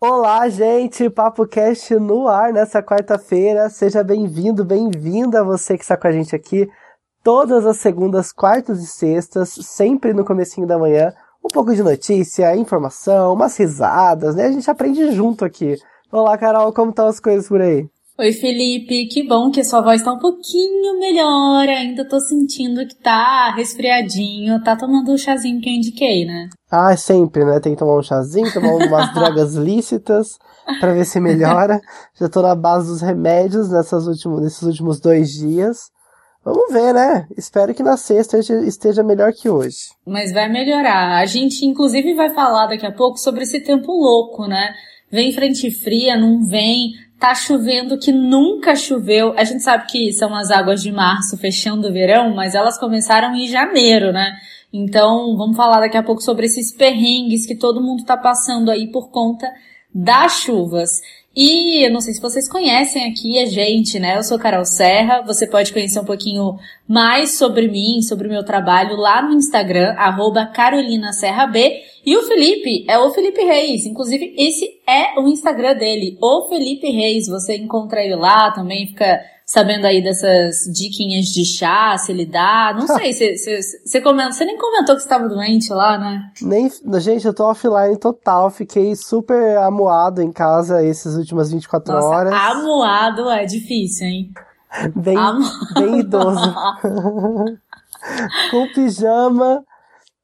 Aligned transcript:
Olá, 0.00 0.48
gente! 0.48 1.10
Papo 1.10 1.44
Cast 1.44 1.92
no 1.96 2.28
ar 2.28 2.52
nessa 2.52 2.80
quarta-feira. 2.80 3.68
Seja 3.68 4.04
bem-vindo, 4.04 4.64
bem-vinda 4.64 5.42
você 5.42 5.76
que 5.76 5.82
está 5.82 5.96
com 5.96 6.06
a 6.06 6.12
gente 6.12 6.36
aqui 6.36 6.70
todas 7.20 7.66
as 7.66 7.78
segundas, 7.78 8.30
quartas 8.30 8.80
e 8.80 8.86
sextas, 8.86 9.48
sempre 9.48 10.12
no 10.12 10.24
comecinho 10.24 10.68
da 10.68 10.78
manhã. 10.78 11.12
Um 11.44 11.48
pouco 11.48 11.74
de 11.74 11.82
notícia, 11.82 12.54
informação, 12.54 13.32
umas 13.32 13.56
risadas, 13.56 14.36
né? 14.36 14.46
A 14.46 14.52
gente 14.52 14.70
aprende 14.70 15.10
junto 15.10 15.44
aqui. 15.44 15.74
Olá, 16.12 16.38
Carol, 16.38 16.72
como 16.72 16.90
estão 16.90 17.08
as 17.08 17.18
coisas 17.18 17.48
por 17.48 17.60
aí? 17.60 17.90
Oi, 18.20 18.32
Felipe, 18.32 19.06
que 19.06 19.22
bom 19.22 19.48
que 19.48 19.60
a 19.60 19.64
sua 19.64 19.80
voz 19.80 20.02
tá 20.02 20.12
um 20.12 20.18
pouquinho 20.18 20.98
melhor. 20.98 21.68
Ainda 21.68 22.04
tô 22.04 22.18
sentindo 22.18 22.84
que 22.84 22.96
tá 22.96 23.54
resfriadinho. 23.54 24.60
Tá 24.64 24.74
tomando 24.74 25.12
o 25.12 25.16
chazinho 25.16 25.60
que 25.60 25.68
eu 25.68 25.74
indiquei, 25.74 26.24
né? 26.26 26.48
Ah, 26.68 26.96
sempre, 26.96 27.44
né? 27.44 27.60
Tem 27.60 27.74
que 27.74 27.78
tomar 27.78 27.96
um 27.96 28.02
chazinho, 28.02 28.52
tomar 28.52 28.74
umas 28.74 29.14
drogas 29.14 29.54
lícitas 29.54 30.36
para 30.80 30.94
ver 30.94 31.04
se 31.04 31.20
melhora. 31.20 31.80
Já 32.18 32.28
tô 32.28 32.42
na 32.42 32.56
base 32.56 32.88
dos 32.88 33.00
remédios 33.00 33.70
nessas 33.70 34.08
últimos, 34.08 34.42
nesses 34.42 34.62
últimos 34.62 34.98
dois 34.98 35.30
dias. 35.30 35.92
Vamos 36.44 36.72
ver, 36.72 36.92
né? 36.92 37.28
Espero 37.36 37.72
que 37.72 37.84
na 37.84 37.96
sexta 37.96 38.36
esteja 38.66 39.04
melhor 39.04 39.32
que 39.32 39.48
hoje. 39.48 39.90
Mas 40.04 40.32
vai 40.32 40.48
melhorar. 40.48 41.20
A 41.20 41.24
gente, 41.24 41.64
inclusive, 41.64 42.14
vai 42.14 42.34
falar 42.34 42.66
daqui 42.66 42.84
a 42.84 42.92
pouco 42.92 43.16
sobre 43.16 43.44
esse 43.44 43.60
tempo 43.60 43.92
louco, 43.92 44.48
né? 44.48 44.74
Vem 45.10 45.32
frente 45.32 45.70
fria, 45.70 46.16
não 46.16 46.44
vem 46.44 46.92
Tá 47.18 47.34
chovendo 47.34 47.98
que 47.98 48.12
nunca 48.12 48.76
choveu. 48.76 49.34
A 49.36 49.42
gente 49.42 49.60
sabe 49.60 49.86
que 49.86 50.12
são 50.12 50.32
as 50.36 50.52
águas 50.52 50.80
de 50.80 50.92
março 50.92 51.36
fechando 51.36 51.88
o 51.88 51.92
verão, 51.92 52.32
mas 52.32 52.54
elas 52.54 52.78
começaram 52.78 53.34
em 53.34 53.48
janeiro, 53.48 54.12
né? 54.12 54.36
Então, 54.72 55.36
vamos 55.36 55.56
falar 55.56 55.80
daqui 55.80 55.96
a 55.96 56.02
pouco 56.02 56.22
sobre 56.22 56.46
esses 56.46 56.72
perrengues 56.72 57.44
que 57.44 57.56
todo 57.56 57.82
mundo 57.82 58.04
tá 58.04 58.16
passando 58.16 58.70
aí 58.70 58.86
por 58.92 59.10
conta 59.10 59.50
das 59.92 60.42
chuvas. 60.42 61.00
E 61.40 61.86
eu 61.86 61.92
não 61.92 62.00
sei 62.00 62.14
se 62.14 62.20
vocês 62.20 62.48
conhecem 62.48 63.08
aqui 63.08 63.38
a 63.38 63.46
gente, 63.46 63.96
né? 64.00 64.16
Eu 64.16 64.24
sou 64.24 64.40
Carol 64.40 64.64
Serra. 64.64 65.22
Você 65.22 65.46
pode 65.46 65.72
conhecer 65.72 66.00
um 66.00 66.04
pouquinho 66.04 66.58
mais 66.88 67.38
sobre 67.38 67.68
mim, 67.68 68.02
sobre 68.02 68.26
o 68.26 68.30
meu 68.30 68.44
trabalho 68.44 68.96
lá 68.96 69.22
no 69.22 69.34
Instagram, 69.34 69.94
arroba 69.96 70.46
Carolina 70.46 71.12
Serra 71.12 71.46
B. 71.46 71.80
E 72.04 72.16
o 72.16 72.24
Felipe 72.24 72.84
é 72.88 72.98
o 72.98 73.12
Felipe 73.12 73.40
Reis. 73.40 73.86
Inclusive, 73.86 74.34
esse 74.36 74.80
é 74.84 75.16
o 75.16 75.28
Instagram 75.28 75.76
dele, 75.76 76.18
o 76.20 76.48
Felipe 76.48 76.90
Reis. 76.90 77.28
Você 77.28 77.56
encontra 77.56 78.02
ele 78.02 78.16
lá 78.16 78.50
também, 78.50 78.88
fica 78.88 79.20
sabendo 79.48 79.86
aí 79.86 80.02
dessas 80.02 80.64
diquinhas 80.70 81.24
de 81.24 81.42
chá, 81.42 81.96
se 81.96 82.12
ele 82.12 82.26
dá. 82.26 82.74
Não 82.78 82.86
sei, 83.00 83.14
você 83.14 84.00
comenta, 84.02 84.32
você 84.32 84.44
nem 84.44 84.58
comentou 84.58 84.94
que 84.94 85.00
estava 85.00 85.26
doente 85.26 85.72
lá, 85.72 85.96
né? 85.96 86.30
Nem, 86.42 86.70
gente, 87.00 87.26
eu 87.26 87.32
tô 87.32 87.46
offline 87.46 87.96
total, 87.96 88.50
fiquei 88.50 88.94
super 88.94 89.56
amuado 89.56 90.20
em 90.20 90.30
casa 90.30 90.84
essas 90.84 91.16
últimas 91.16 91.50
24 91.50 91.90
Nossa, 91.90 92.06
horas. 92.06 92.32
Amuado 92.34 93.30
é 93.30 93.46
difícil, 93.46 94.06
hein? 94.06 94.32
Bem, 94.94 95.16
bem 95.74 96.00
idoso. 96.00 96.54
Com 98.50 98.68
pijama, 98.74 99.64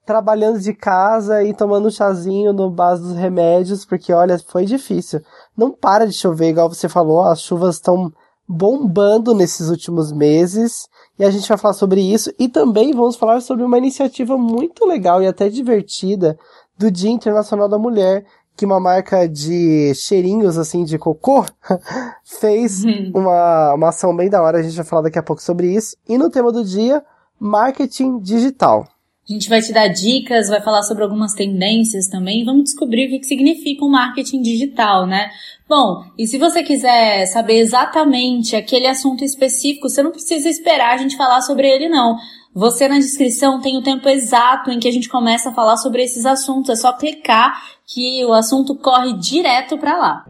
trabalhando 0.05 0.61
de 0.61 0.75
casa 0.75 1.43
e 1.43 1.55
tomando 1.55 1.89
um 1.89 1.91
chazinho 1.91 2.53
no 2.53 2.71
base 2.71 3.03
dos 3.03 3.17
remédios, 3.17 3.87
porque 3.87 4.13
olha, 4.13 4.39
foi 4.39 4.67
difícil. 4.67 5.23
Não 5.57 5.73
para 5.73 6.07
de 6.07 6.13
chover, 6.13 6.51
igual 6.51 6.69
você 6.69 6.91
falou, 6.91 7.23
as 7.23 7.41
chuvas 7.41 7.77
estão 7.77 8.13
bombando 8.47 9.35
nesses 9.35 9.69
últimos 9.69 10.13
meses 10.13 10.89
e 11.19 11.25
a 11.25 11.31
gente 11.31 11.49
vai 11.49 11.57
falar 11.57 11.75
sobre 11.75 12.01
isso 12.01 12.33
e 12.39 12.49
também 12.49 12.93
vamos 12.93 13.17
falar 13.17 13.41
sobre 13.41 13.65
uma 13.65 13.79
iniciativa 13.79 14.37
muito 14.37 14.85
legal 14.85 15.23
e 15.23 15.27
até 15.27 15.49
divertida 15.49 16.39
do 16.77 16.91
Dia 16.91 17.11
Internacional 17.11 17.69
da 17.69 17.79
Mulher, 17.79 18.25
que 18.57 18.65
uma 18.65 18.81
marca 18.81 19.29
de 19.29 19.95
cheirinhos 19.95 20.59
assim 20.59 20.85
de 20.85 20.99
cocô 20.99 21.45
fez 22.25 22.85
uhum. 22.85 23.13
uma, 23.15 23.75
uma 23.75 23.89
ação 23.89 24.15
bem 24.15 24.29
da 24.29 24.43
hora, 24.43 24.59
a 24.59 24.63
gente 24.63 24.77
vai 24.77 24.85
falar 24.85 25.03
daqui 25.03 25.19
a 25.19 25.23
pouco 25.23 25.43
sobre 25.43 25.73
isso. 25.73 25.97
E 26.09 26.19
no 26.19 26.31
tema 26.31 26.53
do 26.53 26.65
dia, 26.65 27.03
marketing 27.39 28.19
digital. 28.19 28.87
A 29.29 29.33
gente 29.33 29.49
vai 29.49 29.63
te 29.63 29.73
dar 29.73 29.89
dicas, 29.89 30.49
vai 30.49 30.61
falar 30.61 30.83
sobre 30.83 31.03
algumas 31.03 31.33
tendências 31.33 32.09
também, 32.09 32.45
vamos 32.45 32.65
descobrir 32.65 33.07
o 33.07 33.19
que 33.19 33.25
significa 33.25 33.83
o 33.83 33.89
um 33.89 33.91
marketing 33.91 34.43
digital, 34.43 35.07
né? 35.07 35.31
Bom, 35.67 36.05
e 36.19 36.27
se 36.27 36.37
você 36.37 36.63
quiser 36.63 37.25
saber 37.27 37.59
exatamente 37.59 38.55
aquele 38.55 38.87
assunto 38.87 39.25
específico, 39.25 39.89
você 39.89 40.03
não 40.03 40.11
precisa 40.11 40.47
esperar 40.49 40.93
a 40.95 40.99
gente 40.99 41.17
falar 41.17 41.41
sobre 41.41 41.67
ele, 41.67 41.89
não. 41.89 42.19
Você 42.55 42.87
na 42.87 42.99
descrição 42.99 43.61
tem 43.61 43.79
o 43.79 43.83
tempo 43.83 44.09
exato 44.09 44.71
em 44.71 44.79
que 44.79 44.87
a 44.87 44.93
gente 44.93 45.09
começa 45.09 45.49
a 45.49 45.55
falar 45.55 45.77
sobre 45.79 46.05
esses 46.05 46.27
assuntos. 46.27 46.71
É 46.71 46.77
só 46.77 46.93
clicar 46.93 47.61
que 47.87 48.25
o 48.27 48.33
assunto 48.33 48.77
corre 48.77 49.15
direto 49.15 49.77
para 49.79 49.97
lá. 49.97 50.25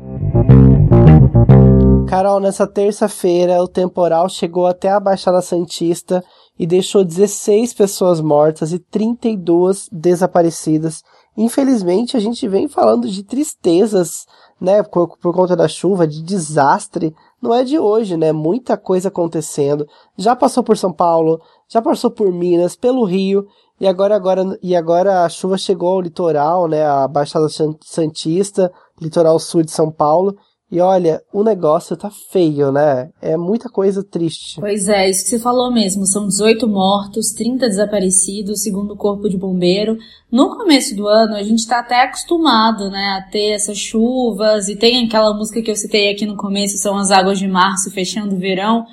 Carol, 2.06 2.38
nessa 2.38 2.66
terça-feira 2.66 3.62
o 3.62 3.69
temporal 3.69 4.28
chegou 4.28 4.66
até 4.66 4.91
a 4.91 5.00
Baixada 5.00 5.41
Santista 5.41 6.22
e 6.59 6.66
deixou 6.66 7.04
16 7.04 7.72
pessoas 7.72 8.20
mortas 8.20 8.72
e 8.72 8.78
32 8.78 9.88
desaparecidas. 9.91 11.03
Infelizmente, 11.37 12.16
a 12.16 12.20
gente 12.20 12.47
vem 12.47 12.69
falando 12.69 13.09
de 13.09 13.25
tristezas, 13.25 14.26
né, 14.60 14.82
por, 14.82 15.16
por, 15.19 15.34
conta 15.34 15.56
da 15.56 15.66
chuva, 15.66 16.06
de 16.06 16.22
desastre. 16.22 17.12
Não 17.42 17.53
é 17.53 17.65
de 17.65 17.78
hoje, 17.78 18.16
né? 18.16 18.31
Muita 18.32 18.76
coisa 18.76 19.09
acontecendo. 19.09 19.86
Já 20.16 20.36
passou 20.36 20.62
por 20.62 20.76
São 20.76 20.92
Paulo, 20.92 21.41
já 21.69 21.82
passou 21.82 22.10
por 22.10 22.31
Minas, 22.31 22.76
pelo 22.76 23.04
Rio, 23.04 23.47
e 23.81 23.86
agora, 23.88 24.15
agora, 24.15 24.59
e 24.62 24.76
agora 24.76 25.25
a 25.25 25.28
chuva 25.28 25.59
chegou 25.59 25.88
ao 25.88 26.00
litoral, 26.00 26.69
né, 26.69 26.86
a 26.86 27.09
Baixada 27.09 27.48
Santista, 27.82 28.72
litoral 29.00 29.38
sul 29.41 29.65
de 29.65 29.72
São 29.72 29.91
Paulo, 29.91 30.36
e 30.71 30.81
olha, 30.81 31.23
o 31.33 31.45
negócio 31.45 31.97
tá 31.97 32.11
feio, 32.33 32.73
né? 32.73 33.11
É 33.21 33.37
muita 33.37 33.69
coisa 33.69 34.03
triste. 34.03 34.59
Pois 34.59 34.89
é, 34.89 35.09
isso 35.09 35.23
que 35.23 35.31
você 35.31 35.39
falou 35.39 35.71
mesmo. 35.71 36.07
São 36.07 36.27
18 36.27 36.67
mortos, 36.67 37.33
30 37.33 37.69
desaparecidos, 37.69 38.63
segundo 38.63 38.95
o 38.95 38.97
Corpo 38.97 39.29
de 39.29 39.37
Bombeiro. 39.37 39.97
No 40.33 40.57
começo 40.57 40.97
do 40.97 41.07
ano, 41.07 41.37
a 41.37 41.43
gente 41.43 41.67
tá 41.67 41.81
até 41.81 42.03
acostumado, 42.03 42.91
né, 42.91 43.19
a 43.19 43.31
ter 43.31 43.53
essas 43.53 43.79
chuvas. 43.79 44.69
E 44.69 44.75
tem 44.75 45.07
aquela 45.07 45.35
música 45.35 45.63
que 45.63 45.71
eu 45.71 45.77
citei 45.77 46.11
aqui 46.11 46.27
no 46.27 46.37
começo, 46.37 46.79
são 46.79 46.97
as 46.97 47.11
águas 47.11 47.39
de 47.39 47.47
março 47.47 47.91
fechando 47.91 48.35
o 48.35 48.41
verão. 48.41 48.87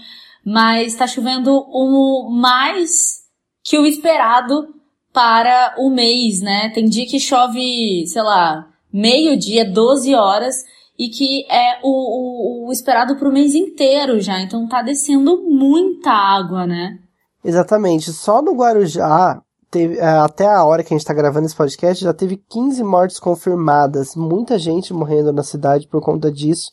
Mas 0.46 0.94
tá 0.96 1.08
chovendo 1.08 1.52
o 1.52 2.30
mais 2.30 3.22
que 3.64 3.80
o 3.80 3.86
esperado 3.86 4.68
para 5.14 5.76
o 5.78 5.90
mês, 5.90 6.42
né? 6.42 6.70
Tem 6.70 6.86
dia 6.86 7.08
que 7.08 7.20
chove, 7.20 8.06
sei 8.08 8.22
lá, 8.22 8.68
meio-dia, 8.94 9.66
12 9.66 10.14
horas 10.14 10.56
e 11.02 11.10
que 11.10 11.52
é 11.52 11.80
o, 11.82 11.88
o, 11.90 12.68
o 12.68 12.72
esperado 12.72 13.16
para 13.16 13.28
o 13.28 13.34
mês 13.34 13.56
inteiro 13.56 14.22
já. 14.22 14.40
Então 14.40 14.68
tá 14.68 14.84
descendo 14.84 15.42
muita 15.42 16.12
água, 16.12 16.68
né? 16.68 17.00
Exatamente. 17.44 18.14
Só 18.14 18.40
no 18.40 18.54
Guarujá, 18.54 19.42
teve, 19.72 19.98
é, 19.98 20.06
até 20.06 20.46
a 20.46 20.64
hora 20.64 20.84
que 20.84 20.94
a 20.94 20.96
gente 20.96 21.02
está 21.02 21.12
gravando 21.12 21.48
esse 21.48 21.56
podcast, 21.56 22.04
já 22.04 22.14
teve 22.14 22.38
15 22.48 22.84
mortes 22.84 23.20
confirmadas. 23.20 24.16
Muita 24.16 24.60
gente 24.60 24.94
morrendo 24.94 25.34
na 25.34 25.42
cidade 25.42 25.88
por 25.88 26.04
conta 26.04 26.32
disso. 26.32 26.70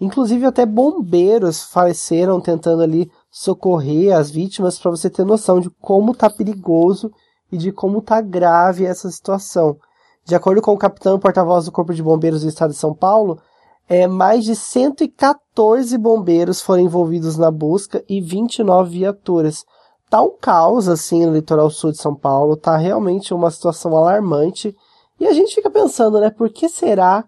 Inclusive 0.00 0.46
até 0.46 0.64
bombeiros 0.64 1.64
faleceram 1.64 2.40
tentando 2.40 2.84
ali 2.84 3.10
socorrer 3.32 4.16
as 4.16 4.30
vítimas 4.30 4.78
para 4.78 4.92
você 4.92 5.10
ter 5.10 5.24
noção 5.24 5.58
de 5.58 5.68
como 5.80 6.14
tá 6.14 6.30
perigoso 6.30 7.10
e 7.50 7.56
de 7.56 7.72
como 7.72 8.00
tá 8.00 8.20
grave 8.20 8.84
essa 8.84 9.10
situação. 9.10 9.76
De 10.24 10.36
acordo 10.36 10.62
com 10.62 10.70
o 10.70 10.78
capitão 10.78 11.18
porta-voz 11.18 11.64
do 11.64 11.72
Corpo 11.72 11.92
de 11.92 12.00
Bombeiros 12.00 12.42
do 12.42 12.48
Estado 12.48 12.70
de 12.70 12.78
São 12.78 12.94
Paulo, 12.94 13.40
é, 13.88 14.06
mais 14.06 14.44
de 14.44 14.54
114 14.54 15.96
bombeiros 15.98 16.60
foram 16.60 16.82
envolvidos 16.82 17.36
na 17.36 17.50
busca 17.50 18.04
e 18.08 18.20
29 18.20 18.98
viaturas. 18.98 19.64
Tá 20.08 20.22
um 20.22 20.36
caos 20.38 20.88
assim 20.88 21.26
no 21.26 21.32
litoral 21.32 21.70
sul 21.70 21.90
de 21.90 21.98
São 21.98 22.14
Paulo, 22.14 22.56
tá 22.56 22.76
realmente 22.76 23.32
uma 23.32 23.50
situação 23.50 23.96
alarmante. 23.96 24.76
E 25.18 25.26
a 25.26 25.32
gente 25.32 25.54
fica 25.54 25.70
pensando, 25.70 26.20
né, 26.20 26.30
por 26.30 26.50
que 26.50 26.68
será 26.68 27.24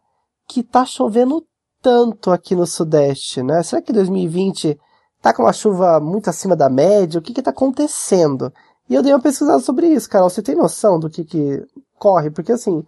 que 0.48 0.62
tá 0.62 0.84
chovendo 0.84 1.44
tanto 1.81 2.31
aqui 2.31 2.55
no 2.55 2.67
sudeste, 2.67 3.43
né? 3.43 3.62
Será 3.62 3.82
que 3.82 3.93
2020 3.93 4.79
tá 5.20 5.34
com 5.34 5.43
uma 5.43 5.52
chuva 5.52 6.00
muito 6.00 6.31
acima 6.31 6.56
da 6.56 6.70
média? 6.70 7.19
O 7.19 7.23
que 7.23 7.34
que 7.34 7.43
tá 7.43 7.50
acontecendo? 7.50 8.52
E 8.88 8.94
eu 8.94 9.02
dei 9.02 9.12
uma 9.12 9.20
pesquisada 9.20 9.61
sobre 9.61 9.88
isso, 9.88 10.08
Carol. 10.08 10.31
Você 10.31 10.43
tem 10.43 10.55
noção 10.55 10.99
do 10.99 11.11
que 11.11 11.25
que 11.25 11.62
corre? 11.99 12.31
Porque 12.31 12.52
assim, 12.52 12.84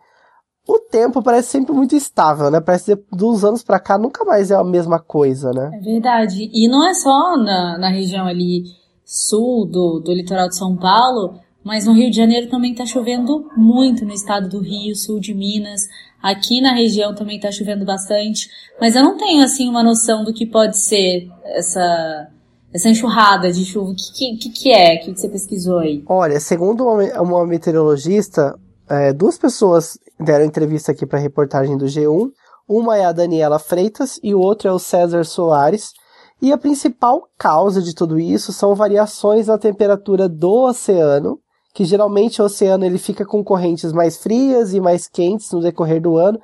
o 0.66 0.80
tempo 0.80 1.22
parece 1.22 1.48
sempre 1.48 1.72
muito 1.72 1.94
estável, 1.94 2.50
né? 2.50 2.60
Parece 2.60 2.96
que 2.96 3.02
dos 3.12 3.44
anos 3.44 3.62
para 3.62 3.78
cá 3.78 3.96
nunca 3.96 4.24
mais 4.24 4.50
é 4.50 4.54
a 4.54 4.64
mesma 4.64 4.98
coisa, 4.98 5.52
né? 5.52 5.70
É 5.72 5.80
verdade. 5.80 6.50
E 6.52 6.68
não 6.68 6.84
é 6.86 6.92
só 6.92 7.36
na, 7.36 7.78
na 7.78 7.88
região 7.88 8.26
ali 8.26 8.64
sul 9.04 9.64
do, 9.64 10.00
do 10.00 10.12
litoral 10.12 10.48
de 10.48 10.56
São 10.56 10.76
Paulo, 10.76 11.38
mas 11.62 11.86
no 11.86 11.92
Rio 11.92 12.10
de 12.10 12.16
Janeiro 12.16 12.48
também 12.48 12.74
tá 12.74 12.84
chovendo 12.84 13.48
muito 13.56 14.04
no 14.04 14.12
estado 14.12 14.48
do 14.48 14.60
Rio, 14.60 14.96
sul 14.96 15.20
de 15.20 15.32
Minas. 15.32 15.82
Aqui 16.20 16.60
na 16.60 16.72
região 16.72 17.14
também 17.14 17.38
tá 17.38 17.52
chovendo 17.52 17.84
bastante. 17.84 18.48
Mas 18.80 18.96
eu 18.96 19.02
não 19.02 19.16
tenho, 19.16 19.44
assim, 19.44 19.68
uma 19.68 19.82
noção 19.82 20.24
do 20.24 20.32
que 20.32 20.46
pode 20.46 20.78
ser 20.78 21.28
essa, 21.44 22.28
essa 22.74 22.88
enxurrada 22.88 23.52
de 23.52 23.64
chuva. 23.64 23.90
O 23.90 23.94
que, 23.94 24.36
que, 24.36 24.50
que 24.50 24.72
é? 24.72 24.96
O 24.96 25.00
que, 25.04 25.16
você 25.16 25.28
pesquisou 25.28 25.78
aí? 25.78 26.02
Olha, 26.08 26.40
segundo 26.40 26.84
uma, 26.84 27.20
uma 27.20 27.46
meteorologista, 27.46 28.58
é, 28.88 29.12
duas 29.12 29.38
pessoas 29.38 29.98
deram 30.18 30.44
entrevista 30.44 30.92
aqui 30.92 31.06
para 31.06 31.18
a 31.18 31.22
reportagem 31.22 31.76
do 31.76 31.86
G1. 31.86 32.30
Uma 32.68 32.96
é 32.96 33.04
a 33.04 33.12
Daniela 33.12 33.58
Freitas 33.58 34.18
e 34.22 34.34
o 34.34 34.40
outro 34.40 34.68
é 34.68 34.72
o 34.72 34.78
César 34.78 35.24
Soares. 35.24 35.92
E 36.40 36.52
a 36.52 36.58
principal 36.58 37.28
causa 37.38 37.80
de 37.80 37.94
tudo 37.94 38.18
isso 38.18 38.52
são 38.52 38.74
variações 38.74 39.46
na 39.46 39.56
temperatura 39.56 40.28
do 40.28 40.64
oceano, 40.64 41.38
que 41.72 41.84
geralmente 41.84 42.42
o 42.42 42.44
oceano 42.44 42.84
ele 42.84 42.98
fica 42.98 43.24
com 43.24 43.42
correntes 43.42 43.92
mais 43.92 44.16
frias 44.16 44.74
e 44.74 44.80
mais 44.80 45.08
quentes 45.08 45.50
no 45.52 45.60
decorrer 45.60 46.00
do 46.00 46.16
ano, 46.16 46.38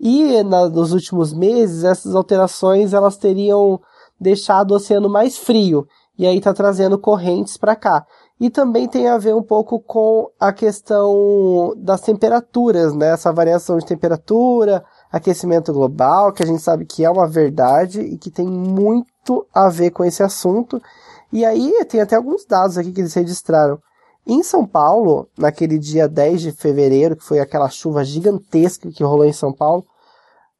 e 0.00 0.42
na, 0.42 0.68
nos 0.68 0.92
últimos 0.92 1.32
meses 1.32 1.84
essas 1.84 2.14
alterações 2.14 2.92
elas 2.92 3.16
teriam 3.16 3.80
deixado 4.18 4.72
o 4.72 4.74
oceano 4.74 5.08
mais 5.08 5.38
frio, 5.38 5.86
e 6.18 6.26
aí 6.26 6.38
está 6.38 6.52
trazendo 6.52 6.98
correntes 6.98 7.56
para 7.56 7.76
cá. 7.76 8.04
E 8.38 8.50
também 8.50 8.86
tem 8.86 9.08
a 9.08 9.16
ver 9.16 9.34
um 9.34 9.42
pouco 9.42 9.80
com 9.80 10.30
a 10.38 10.52
questão 10.52 11.72
das 11.76 12.02
temperaturas, 12.02 12.94
né? 12.94 13.12
Essa 13.12 13.32
variação 13.32 13.78
de 13.78 13.86
temperatura, 13.86 14.84
aquecimento 15.10 15.72
global, 15.72 16.32
que 16.32 16.42
a 16.42 16.46
gente 16.46 16.60
sabe 16.60 16.84
que 16.84 17.02
é 17.02 17.10
uma 17.10 17.26
verdade 17.26 18.02
e 18.02 18.18
que 18.18 18.30
tem 18.30 18.46
muito 18.46 19.46
a 19.54 19.70
ver 19.70 19.90
com 19.90 20.04
esse 20.04 20.22
assunto. 20.22 20.80
E 21.32 21.46
aí 21.46 21.82
tem 21.86 22.00
até 22.00 22.14
alguns 22.14 22.44
dados 22.44 22.76
aqui 22.76 22.92
que 22.92 23.00
eles 23.00 23.14
registraram. 23.14 23.78
Em 24.26 24.42
São 24.42 24.66
Paulo, 24.66 25.28
naquele 25.38 25.78
dia 25.78 26.06
10 26.06 26.42
de 26.42 26.52
fevereiro, 26.52 27.16
que 27.16 27.24
foi 27.24 27.38
aquela 27.38 27.70
chuva 27.70 28.04
gigantesca 28.04 28.90
que 28.90 29.04
rolou 29.04 29.24
em 29.24 29.32
São 29.32 29.52
Paulo, 29.52 29.86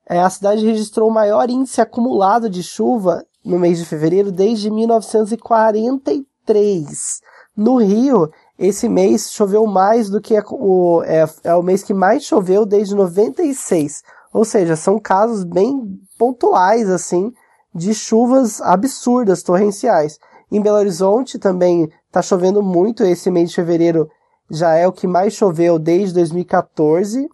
é, 0.09 0.21
a 0.21 0.31
cidade 0.31 0.65
registrou 0.65 1.11
o 1.11 1.13
maior 1.13 1.51
índice 1.51 1.81
acumulado 1.81 2.49
de 2.49 2.63
chuva 2.63 3.25
no 3.45 3.59
mês 3.59 3.79
de 3.79 3.85
fevereiro 3.85 4.31
desde 4.31 4.71
1943. 4.71 7.21
No 7.57 7.79
Rio, 7.79 8.31
esse 8.59 8.89
mês 8.89 9.33
choveu 9.33 9.67
mais 9.67 10.11
do 10.11 10.21
que 10.21 10.35
o, 10.51 11.03
é, 11.05 11.25
é 11.45 11.55
o 11.55 11.63
mês 11.63 11.83
que 11.83 11.95
mais 11.95 12.25
choveu 12.25 12.67
desde 12.67 12.95
96. 12.95 14.03
Ou 14.33 14.45
seja, 14.45 14.77
são 14.77 14.99
casos 14.99 15.45
bem 15.45 15.99
pontuais, 16.19 16.91
assim, 16.91 17.33
de 17.75 17.95
chuvas 17.95 18.61
absurdas, 18.61 19.43
torrenciais. 19.43 20.19
Em 20.53 20.61
Belo 20.61 20.77
Horizonte 20.77 21.39
também 21.39 21.91
está 22.07 22.21
chovendo 22.21 22.63
muito, 22.63 23.03
esse 23.03 23.31
mês 23.31 23.51
de 23.51 23.57
fevereiro 23.57 24.09
já 24.51 24.75
é 24.75 24.87
o 24.87 24.93
que 24.93 25.07
mais 25.07 25.33
choveu 25.33 25.79
desde 25.79 26.15
2014. 26.15 27.29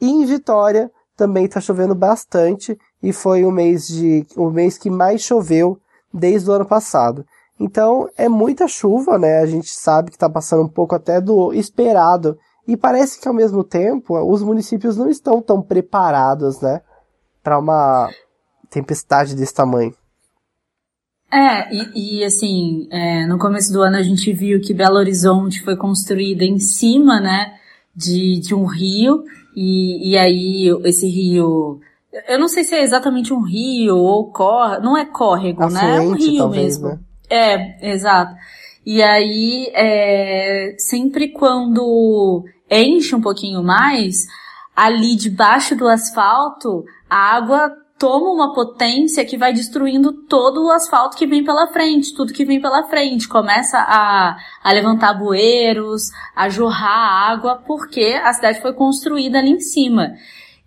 E 0.00 0.08
em 0.08 0.24
Vitória 0.24 0.90
também 1.16 1.44
está 1.44 1.60
chovendo 1.60 1.94
bastante 1.94 2.78
e 3.02 3.12
foi 3.12 3.44
o 3.44 3.50
mês 3.50 3.86
de 3.86 4.26
o 4.36 4.50
mês 4.50 4.78
que 4.78 4.88
mais 4.88 5.20
choveu 5.20 5.78
desde 6.12 6.48
o 6.48 6.52
ano 6.52 6.64
passado. 6.64 7.26
Então 7.60 8.08
é 8.16 8.26
muita 8.26 8.66
chuva, 8.66 9.18
né? 9.18 9.40
A 9.40 9.46
gente 9.46 9.68
sabe 9.68 10.10
que 10.10 10.16
está 10.16 10.30
passando 10.30 10.64
um 10.64 10.68
pouco 10.68 10.94
até 10.94 11.20
do 11.20 11.52
esperado 11.52 12.38
e 12.66 12.76
parece 12.76 13.20
que 13.20 13.28
ao 13.28 13.34
mesmo 13.34 13.62
tempo 13.62 14.16
os 14.32 14.42
municípios 14.42 14.96
não 14.96 15.10
estão 15.10 15.42
tão 15.42 15.60
preparados, 15.60 16.60
né, 16.60 16.80
para 17.42 17.58
uma 17.58 18.08
tempestade 18.70 19.34
desse 19.34 19.52
tamanho. 19.52 19.92
É, 21.32 21.72
e, 21.74 22.20
e 22.20 22.24
assim, 22.24 22.88
é, 22.90 23.26
no 23.26 23.38
começo 23.38 23.72
do 23.72 23.82
ano 23.82 23.96
a 23.96 24.02
gente 24.02 24.32
viu 24.32 24.60
que 24.60 24.74
Belo 24.74 24.96
Horizonte 24.96 25.62
foi 25.62 25.76
construída 25.76 26.44
em 26.44 26.58
cima, 26.58 27.20
né, 27.20 27.54
de, 27.94 28.40
de 28.40 28.54
um 28.54 28.66
rio, 28.66 29.24
e, 29.54 30.12
e 30.12 30.18
aí 30.18 30.68
esse 30.84 31.08
rio, 31.08 31.80
eu 32.28 32.38
não 32.38 32.48
sei 32.48 32.64
se 32.64 32.74
é 32.74 32.82
exatamente 32.82 33.32
um 33.32 33.42
rio 33.42 33.96
ou 33.96 34.30
córrego, 34.30 34.84
não 34.84 34.96
é 34.96 35.04
córrego, 35.04 35.62
Afluente, 35.64 35.86
né, 35.86 35.96
é 35.96 36.00
um 36.00 36.12
rio 36.12 36.38
talvez, 36.38 36.78
mesmo. 36.78 36.88
Né? 36.88 37.00
É, 37.30 37.92
exato. 37.92 38.34
E 38.84 39.02
aí, 39.02 39.70
é, 39.72 40.74
sempre 40.78 41.28
quando 41.28 42.44
enche 42.68 43.14
um 43.14 43.20
pouquinho 43.20 43.62
mais, 43.62 44.26
ali 44.74 45.14
debaixo 45.14 45.76
do 45.76 45.86
asfalto, 45.86 46.84
a 47.08 47.36
água 47.36 47.70
toma 47.98 48.30
uma 48.30 48.54
potência 48.54 49.26
que 49.26 49.36
vai 49.36 49.52
destruindo 49.52 50.24
todo 50.26 50.64
o 50.64 50.72
asfalto 50.72 51.18
que 51.18 51.26
vem 51.26 51.44
pela 51.44 51.66
frente, 51.66 52.14
tudo 52.14 52.32
que 52.32 52.46
vem 52.46 52.58
pela 52.58 52.88
frente. 52.88 53.28
Começa 53.28 53.78
a, 53.78 54.38
a 54.64 54.72
levantar 54.72 55.12
bueiros, 55.12 56.04
a 56.34 56.48
jorrar 56.48 57.30
água, 57.30 57.62
porque 57.66 58.18
a 58.24 58.32
cidade 58.32 58.62
foi 58.62 58.72
construída 58.72 59.38
ali 59.38 59.50
em 59.50 59.60
cima. 59.60 60.14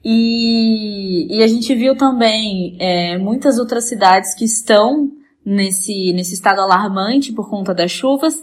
E, 0.06 1.28
e 1.36 1.42
a 1.42 1.48
gente 1.48 1.74
viu 1.74 1.98
também 1.98 2.78
é, 2.80 3.18
muitas 3.18 3.58
outras 3.58 3.90
cidades 3.90 4.36
que 4.36 4.46
estão 4.46 5.10
nesse, 5.46 6.14
nesse 6.14 6.34
estado 6.34 6.62
alarmante 6.62 7.32
por 7.34 7.50
conta 7.50 7.74
das 7.74 7.92
chuvas. 7.92 8.40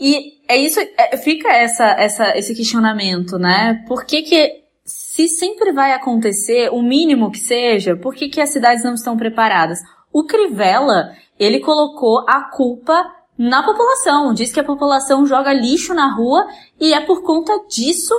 E 0.00 0.34
é 0.48 0.56
isso, 0.56 0.78
é, 0.80 1.16
fica 1.16 1.48
essa, 1.48 1.84
essa, 1.84 2.36
esse 2.38 2.54
questionamento, 2.54 3.38
né? 3.38 3.84
Por 3.86 4.04
que 4.04 4.22
que, 4.22 4.62
se 4.84 5.28
sempre 5.28 5.72
vai 5.72 5.92
acontecer, 5.92 6.70
o 6.72 6.82
mínimo 6.82 7.30
que 7.30 7.38
seja, 7.38 7.96
por 7.96 8.14
que 8.14 8.28
que 8.28 8.40
as 8.40 8.50
cidades 8.50 8.84
não 8.84 8.94
estão 8.94 9.16
preparadas? 9.16 9.80
O 10.12 10.24
Crivella, 10.24 11.12
ele 11.38 11.60
colocou 11.60 12.24
a 12.28 12.42
culpa 12.42 13.04
na 13.36 13.62
população, 13.62 14.32
diz 14.32 14.52
que 14.52 14.60
a 14.60 14.64
população 14.64 15.26
joga 15.26 15.52
lixo 15.52 15.94
na 15.94 16.12
rua 16.12 16.46
e 16.80 16.92
é 16.92 17.00
por 17.00 17.22
conta 17.22 17.52
disso 17.68 18.14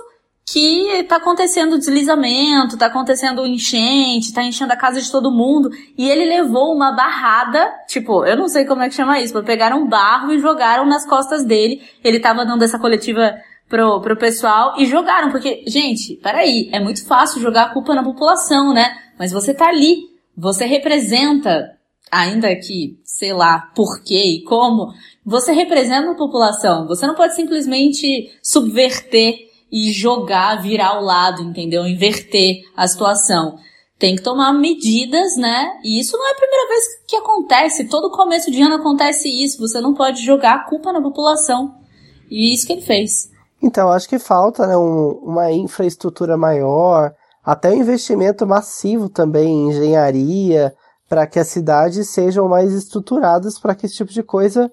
que 0.51 1.03
tá 1.03 1.17
acontecendo 1.17 1.77
deslizamento, 1.77 2.77
tá 2.77 2.87
acontecendo 2.87 3.45
enchente, 3.45 4.33
tá 4.33 4.43
enchendo 4.43 4.73
a 4.73 4.75
casa 4.75 4.99
de 4.99 5.11
todo 5.11 5.31
mundo, 5.31 5.69
e 5.95 6.09
ele 6.09 6.25
levou 6.25 6.73
uma 6.73 6.91
barrada, 6.91 7.71
tipo, 7.87 8.25
eu 8.25 8.35
não 8.35 8.47
sei 8.47 8.65
como 8.65 8.81
é 8.81 8.89
que 8.89 8.95
chama 8.95 9.19
isso, 9.19 9.33
mas 9.33 9.45
pegaram 9.45 9.83
um 9.83 9.87
barro 9.87 10.31
e 10.33 10.39
jogaram 10.39 10.87
nas 10.87 11.05
costas 11.05 11.45
dele. 11.45 11.81
Ele 12.03 12.19
tava 12.19 12.45
dando 12.45 12.63
essa 12.63 12.79
coletiva 12.79 13.35
pro, 13.69 14.01
pro 14.01 14.17
pessoal 14.17 14.73
e 14.79 14.87
jogaram, 14.87 15.29
porque, 15.29 15.63
gente, 15.67 16.15
peraí, 16.15 16.67
é 16.71 16.79
muito 16.79 17.05
fácil 17.05 17.39
jogar 17.39 17.65
a 17.65 17.73
culpa 17.73 17.93
na 17.93 18.03
população, 18.03 18.73
né? 18.73 18.97
Mas 19.19 19.31
você 19.31 19.53
tá 19.53 19.67
ali, 19.67 19.99
você 20.35 20.65
representa, 20.65 21.77
ainda 22.11 22.55
que, 22.55 22.99
sei 23.03 23.33
lá, 23.33 23.69
por 23.75 24.01
quê 24.03 24.39
e 24.39 24.43
como, 24.43 24.91
você 25.23 25.51
representa 25.51 26.09
a 26.09 26.15
população. 26.15 26.87
Você 26.87 27.05
não 27.05 27.13
pode 27.13 27.35
simplesmente 27.35 28.31
subverter 28.41 29.48
e 29.71 29.91
jogar, 29.91 30.61
virar 30.61 30.89
ao 30.89 31.03
lado, 31.03 31.41
entendeu? 31.41 31.85
Inverter 31.85 32.63
a 32.75 32.87
situação. 32.87 33.57
Tem 33.97 34.15
que 34.15 34.23
tomar 34.23 34.53
medidas, 34.53 35.35
né? 35.35 35.77
E 35.83 35.99
isso 35.99 36.17
não 36.17 36.27
é 36.27 36.31
a 36.31 36.35
primeira 36.35 36.67
vez 36.69 36.83
que 37.07 37.15
acontece. 37.15 37.89
Todo 37.89 38.11
começo 38.11 38.49
de 38.49 38.61
ano 38.61 38.75
acontece 38.75 39.27
isso. 39.27 39.59
Você 39.59 39.81
não 39.81 39.93
pode 39.93 40.23
jogar 40.25 40.55
a 40.55 40.69
culpa 40.69 40.93
na 40.93 41.01
população. 41.01 41.75
E 42.31 42.53
isso 42.53 42.65
que 42.65 42.73
ele 42.73 42.81
fez. 42.81 43.29
Então, 43.61 43.91
acho 43.91 44.07
que 44.07 44.17
falta 44.17 44.65
né, 44.65 44.77
um, 44.77 45.09
uma 45.21 45.51
infraestrutura 45.51 46.37
maior, 46.37 47.13
até 47.43 47.69
um 47.69 47.77
investimento 47.77 48.47
massivo 48.47 49.09
também 49.09 49.47
em 49.47 49.69
engenharia, 49.69 50.73
para 51.09 51.27
que 51.27 51.39
as 51.39 51.47
cidades 51.47 52.09
sejam 52.09 52.47
mais 52.47 52.71
estruturadas 52.71 53.59
para 53.59 53.75
que 53.75 53.85
esse 53.87 53.95
tipo 53.95 54.13
de 54.13 54.23
coisa 54.23 54.71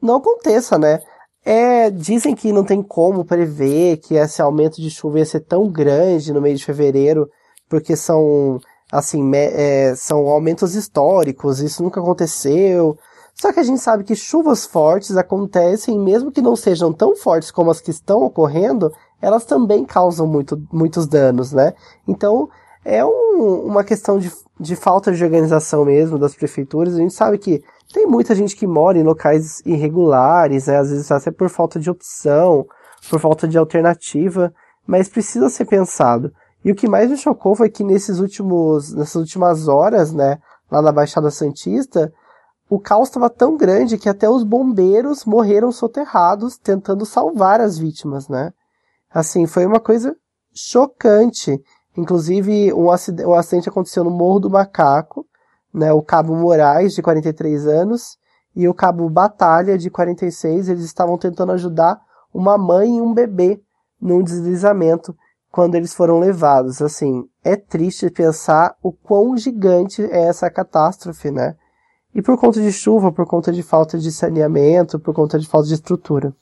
não 0.00 0.16
aconteça, 0.16 0.78
né? 0.78 1.00
É, 1.44 1.90
dizem 1.90 2.34
que 2.34 2.52
não 2.52 2.64
tem 2.64 2.82
como 2.82 3.24
prever 3.24 3.98
que 3.98 4.14
esse 4.14 4.40
aumento 4.40 4.80
de 4.80 4.90
chuva 4.90 5.18
ia 5.18 5.26
ser 5.26 5.40
tão 5.40 5.68
grande 5.68 6.32
no 6.32 6.40
mês 6.40 6.58
de 6.58 6.64
fevereiro, 6.64 7.28
porque 7.68 7.94
são, 7.94 8.58
assim, 8.90 9.30
é, 9.34 9.94
são 9.94 10.26
aumentos 10.28 10.74
históricos, 10.74 11.60
isso 11.60 11.82
nunca 11.82 12.00
aconteceu. 12.00 12.96
Só 13.34 13.52
que 13.52 13.60
a 13.60 13.64
gente 13.64 13.80
sabe 13.80 14.04
que 14.04 14.14
chuvas 14.14 14.64
fortes 14.64 15.16
acontecem, 15.16 15.98
mesmo 15.98 16.32
que 16.32 16.40
não 16.40 16.56
sejam 16.56 16.92
tão 16.92 17.14
fortes 17.16 17.50
como 17.50 17.70
as 17.70 17.80
que 17.80 17.90
estão 17.90 18.22
ocorrendo, 18.22 18.92
elas 19.20 19.44
também 19.44 19.84
causam 19.84 20.26
muito, 20.26 20.62
muitos 20.72 21.06
danos, 21.06 21.52
né? 21.52 21.74
Então, 22.06 22.48
é 22.84 23.04
um, 23.04 23.66
uma 23.66 23.82
questão 23.82 24.18
de, 24.18 24.30
de 24.58 24.76
falta 24.76 25.12
de 25.12 25.22
organização 25.24 25.84
mesmo 25.84 26.18
das 26.18 26.34
prefeituras. 26.34 26.94
A 26.94 26.98
gente 26.98 27.12
sabe 27.12 27.38
que 27.38 27.62
tem 27.94 28.06
muita 28.08 28.34
gente 28.34 28.56
que 28.56 28.66
mora 28.66 28.98
em 28.98 29.04
locais 29.04 29.62
irregulares, 29.64 30.66
né? 30.66 30.78
às 30.78 30.90
vezes 30.90 31.12
até 31.12 31.30
por 31.30 31.48
falta 31.48 31.78
de 31.78 31.88
opção, 31.88 32.66
por 33.08 33.20
falta 33.20 33.46
de 33.46 33.56
alternativa, 33.56 34.52
mas 34.84 35.08
precisa 35.08 35.48
ser 35.48 35.64
pensado. 35.64 36.32
E 36.64 36.72
o 36.72 36.74
que 36.74 36.88
mais 36.88 37.08
me 37.08 37.16
chocou 37.16 37.54
foi 37.54 37.70
que 37.70 37.84
nesses 37.84 38.18
últimos, 38.18 38.92
nessas 38.92 39.14
últimas 39.14 39.68
horas, 39.68 40.12
né, 40.12 40.38
lá 40.68 40.82
na 40.82 40.90
Baixada 40.90 41.30
Santista, 41.30 42.12
o 42.68 42.80
caos 42.80 43.08
estava 43.08 43.30
tão 43.30 43.56
grande 43.56 43.96
que 43.96 44.08
até 44.08 44.28
os 44.28 44.42
bombeiros 44.42 45.24
morreram 45.24 45.70
soterrados 45.70 46.58
tentando 46.58 47.06
salvar 47.06 47.60
as 47.60 47.78
vítimas, 47.78 48.28
né? 48.28 48.52
Assim, 49.08 49.46
foi 49.46 49.66
uma 49.66 49.78
coisa 49.78 50.16
chocante. 50.52 51.62
Inclusive, 51.96 52.72
um 52.72 52.90
acidente, 52.90 53.30
acidente 53.30 53.68
aconteceu 53.68 54.02
no 54.02 54.10
Morro 54.10 54.40
do 54.40 54.50
Macaco, 54.50 55.24
né, 55.74 55.92
o 55.92 56.00
Cabo 56.00 56.36
Moraes, 56.36 56.94
de 56.94 57.02
43 57.02 57.66
anos, 57.66 58.16
e 58.54 58.68
o 58.68 58.74
Cabo 58.74 59.10
Batalha, 59.10 59.76
de 59.76 59.90
46, 59.90 60.68
eles 60.68 60.84
estavam 60.84 61.18
tentando 61.18 61.50
ajudar 61.52 62.00
uma 62.32 62.56
mãe 62.56 62.98
e 62.98 63.00
um 63.00 63.12
bebê 63.12 63.60
num 64.00 64.22
deslizamento 64.22 65.14
quando 65.50 65.74
eles 65.74 65.92
foram 65.92 66.20
levados. 66.20 66.80
Assim, 66.80 67.24
é 67.42 67.56
triste 67.56 68.10
pensar 68.10 68.76
o 68.82 68.92
quão 68.92 69.36
gigante 69.36 70.02
é 70.02 70.28
essa 70.28 70.48
catástrofe, 70.48 71.30
né? 71.30 71.56
E 72.14 72.22
por 72.22 72.38
conta 72.38 72.60
de 72.60 72.70
chuva, 72.70 73.10
por 73.10 73.26
conta 73.26 73.52
de 73.52 73.62
falta 73.62 73.98
de 73.98 74.12
saneamento, 74.12 75.00
por 75.00 75.12
conta 75.12 75.36
de 75.38 75.48
falta 75.48 75.66
de 75.66 75.74
estrutura. 75.74 76.32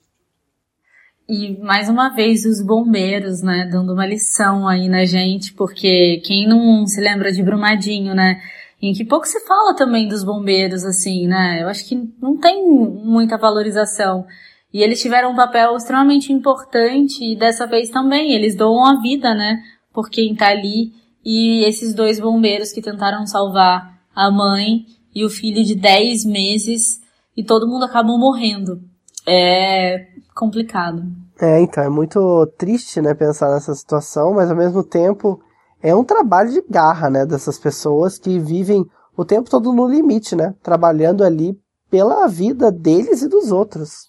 E 1.27 1.59
mais 1.62 1.89
uma 1.89 2.11
vez 2.11 2.45
os 2.45 2.61
bombeiros, 2.61 3.43
né, 3.43 3.67
dando 3.71 3.95
uma 3.95 4.05
lição 4.05 4.69
aí 4.69 4.89
na 4.89 5.07
gente, 5.07 5.55
porque 5.55 6.21
quem 6.27 6.47
não 6.47 6.87
se 6.87 7.01
lembra 7.01 7.33
de 7.33 7.43
Brumadinho, 7.43 8.15
né? 8.15 8.39
Em 8.83 8.93
que 8.93 9.05
pouco 9.05 9.27
se 9.27 9.39
fala 9.47 9.77
também 9.77 10.09
dos 10.09 10.25
bombeiros, 10.25 10.85
assim, 10.85 11.29
né? 11.29 11.62
Eu 11.62 11.69
acho 11.69 11.87
que 11.87 11.95
não 12.21 12.37
tem 12.37 12.69
muita 12.69 13.39
valorização. 13.39 14.27
E 14.75 14.83
eles 14.83 15.01
tiveram 15.01 15.31
um 15.31 15.37
papel 15.37 15.77
extremamente 15.77 16.33
importante 16.33 17.23
e 17.23 17.37
dessa 17.37 17.65
vez 17.65 17.91
também 17.91 18.33
eles 18.33 18.57
doam 18.57 18.85
a 18.85 19.01
vida, 19.01 19.35
né? 19.35 19.62
Por 19.93 20.11
quem 20.11 20.35
tá 20.35 20.49
ali. 20.49 20.93
E 21.25 21.65
esses 21.65 21.95
dois 21.95 22.19
bombeiros 22.19 22.73
que 22.73 22.83
tentaram 22.83 23.25
salvar 23.25 24.01
a 24.15 24.31
mãe 24.33 24.85
e 25.15 25.25
o 25.25 25.31
filho 25.31 25.62
de 25.62 25.77
10 25.77 26.25
meses 26.25 27.01
e 27.37 27.45
todo 27.45 27.69
mundo 27.69 27.85
acabou 27.85 28.19
morrendo. 28.19 28.81
É 29.25 30.09
complicado. 30.35 31.05
É, 31.41 31.61
então, 31.61 31.85
é 31.85 31.89
muito 31.89 32.47
triste, 32.59 33.01
né, 33.01 33.15
pensar 33.15 33.53
nessa 33.53 33.75
situação, 33.75 34.35
mas 34.35 34.51
ao 34.51 34.57
mesmo 34.57 34.83
tempo 34.83 35.41
é 35.83 35.95
um 35.95 36.05
trabalho 36.05 36.51
de 36.51 36.62
garra, 36.69 37.11
né, 37.11 37.27
dessas 37.27 37.59
pessoas 37.59 38.19
que 38.19 38.39
vivem 38.39 38.87
o 39.17 39.25
tempo 39.25 39.51
todo 39.51 39.73
no 39.73 39.87
limite, 39.87 40.37
né, 40.37 40.55
trabalhando 40.62 41.25
ali 41.25 41.59
pela 41.91 42.27
vida 42.29 42.71
deles 42.71 43.21
e 43.23 43.29
dos 43.29 43.51
outros. 43.51 44.07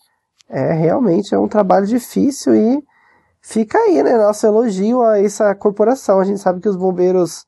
É, 0.48 0.72
realmente 0.74 1.34
é 1.34 1.40
um 1.40 1.48
trabalho 1.48 1.88
difícil 1.88 2.54
e 2.54 2.84
fica 3.42 3.78
aí, 3.78 4.04
né, 4.04 4.16
nosso 4.16 4.46
elogio 4.46 5.02
a 5.02 5.20
essa 5.20 5.54
corporação. 5.56 6.20
A 6.20 6.24
gente 6.24 6.40
sabe 6.40 6.62
que 6.62 6.70
os 6.70 6.76
bombeiros 6.76 7.46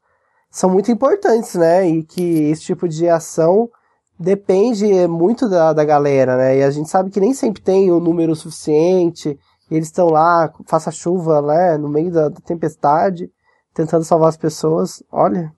são 0.50 0.70
muito 0.70 0.92
importantes, 0.92 1.54
né, 1.54 1.88
e 1.88 2.04
que 2.04 2.50
esse 2.50 2.64
tipo 2.64 2.88
de 2.88 3.08
ação 3.08 3.70
depende 4.18 5.08
muito 5.08 5.48
da, 5.48 5.72
da 5.72 5.84
galera, 5.84 6.38
né, 6.38 6.58
e 6.58 6.64
a 6.64 6.72
gente 6.72 6.90
sabe 6.90 7.12
que 7.12 7.20
nem 7.20 7.34
sempre 7.34 7.62
tem 7.62 7.92
o 7.92 8.00
número 8.00 8.36
suficiente, 8.36 9.38
eles 9.70 9.88
estão 9.88 10.08
lá, 10.08 10.52
faça 10.68 10.90
chuva, 10.90 11.42
né, 11.42 11.78
no 11.78 11.90
meio 11.90 12.12
da, 12.12 12.30
da 12.30 12.40
tempestade, 12.40 13.30
tentando 13.76 14.06
salvar 14.06 14.30
as 14.30 14.38
pessoas. 14.38 15.04
Olha, 15.12 15.52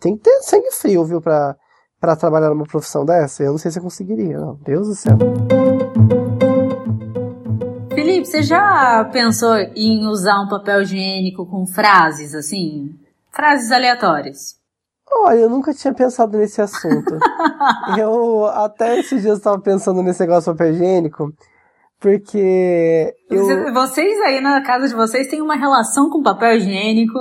tem 0.00 0.16
que 0.16 0.24
ter 0.24 0.42
sangue 0.42 0.70
frio, 0.72 1.04
viu, 1.04 1.20
pra, 1.20 1.56
pra 2.00 2.16
trabalhar 2.16 2.50
numa 2.50 2.66
profissão 2.66 3.04
dessa. 3.04 3.42
Eu 3.42 3.52
não 3.52 3.58
sei 3.58 3.70
se 3.70 3.78
eu 3.78 3.82
conseguiria, 3.82 4.38
não. 4.38 4.56
Deus 4.56 4.88
do 4.88 4.94
céu. 4.94 5.16
Felipe, 7.94 8.26
você 8.26 8.42
já 8.42 9.08
pensou 9.12 9.54
em 9.54 10.06
usar 10.06 10.40
um 10.40 10.48
papel 10.48 10.82
higiênico 10.82 11.46
com 11.46 11.66
frases, 11.66 12.34
assim? 12.34 12.90
Frases 13.30 13.70
aleatórias? 13.70 14.56
Olha, 15.08 15.38
eu 15.38 15.48
nunca 15.48 15.72
tinha 15.72 15.94
pensado 15.94 16.36
nesse 16.36 16.60
assunto. 16.60 17.16
eu 17.96 18.46
até 18.46 18.98
esses 18.98 19.22
dias 19.22 19.38
estava 19.38 19.58
pensando 19.60 20.02
nesse 20.02 20.20
negócio 20.20 20.52
de 20.52 20.58
papel 20.58 20.74
higiênico. 20.74 21.32
Porque. 22.00 23.14
Eu... 23.30 23.72
Vocês 23.72 24.20
aí 24.20 24.40
na 24.40 24.62
casa 24.62 24.88
de 24.88 24.94
vocês 24.94 25.28
têm 25.28 25.40
uma 25.40 25.56
relação 25.56 26.10
com 26.10 26.22
papel 26.22 26.56
higiênico. 26.56 27.18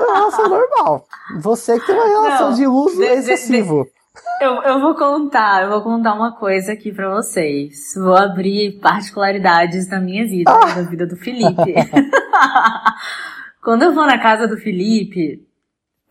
Nossa, 0.00 0.42
normal. 0.48 1.06
Você 1.40 1.78
que 1.78 1.86
tem 1.86 1.94
uma 1.94 2.06
relação 2.06 2.50
Não, 2.50 2.56
de 2.56 2.66
uso 2.66 2.96
de, 2.96 3.04
excessivo. 3.04 3.84
De, 3.84 3.90
de, 3.90 4.44
eu, 4.44 4.62
eu 4.62 4.80
vou 4.80 4.94
contar, 4.94 5.64
eu 5.64 5.70
vou 5.70 5.82
contar 5.82 6.14
uma 6.14 6.36
coisa 6.36 6.72
aqui 6.72 6.92
para 6.92 7.14
vocês. 7.14 7.94
Vou 7.96 8.16
abrir 8.16 8.78
particularidades 8.80 9.88
da 9.88 10.00
minha 10.00 10.26
vida, 10.26 10.50
ah. 10.50 10.74
da 10.74 10.82
vida 10.82 11.06
do 11.06 11.16
Felipe. 11.16 11.74
Quando 13.62 13.82
eu 13.82 13.94
vou 13.94 14.06
na 14.06 14.18
casa 14.18 14.46
do 14.46 14.56
Felipe, 14.56 15.40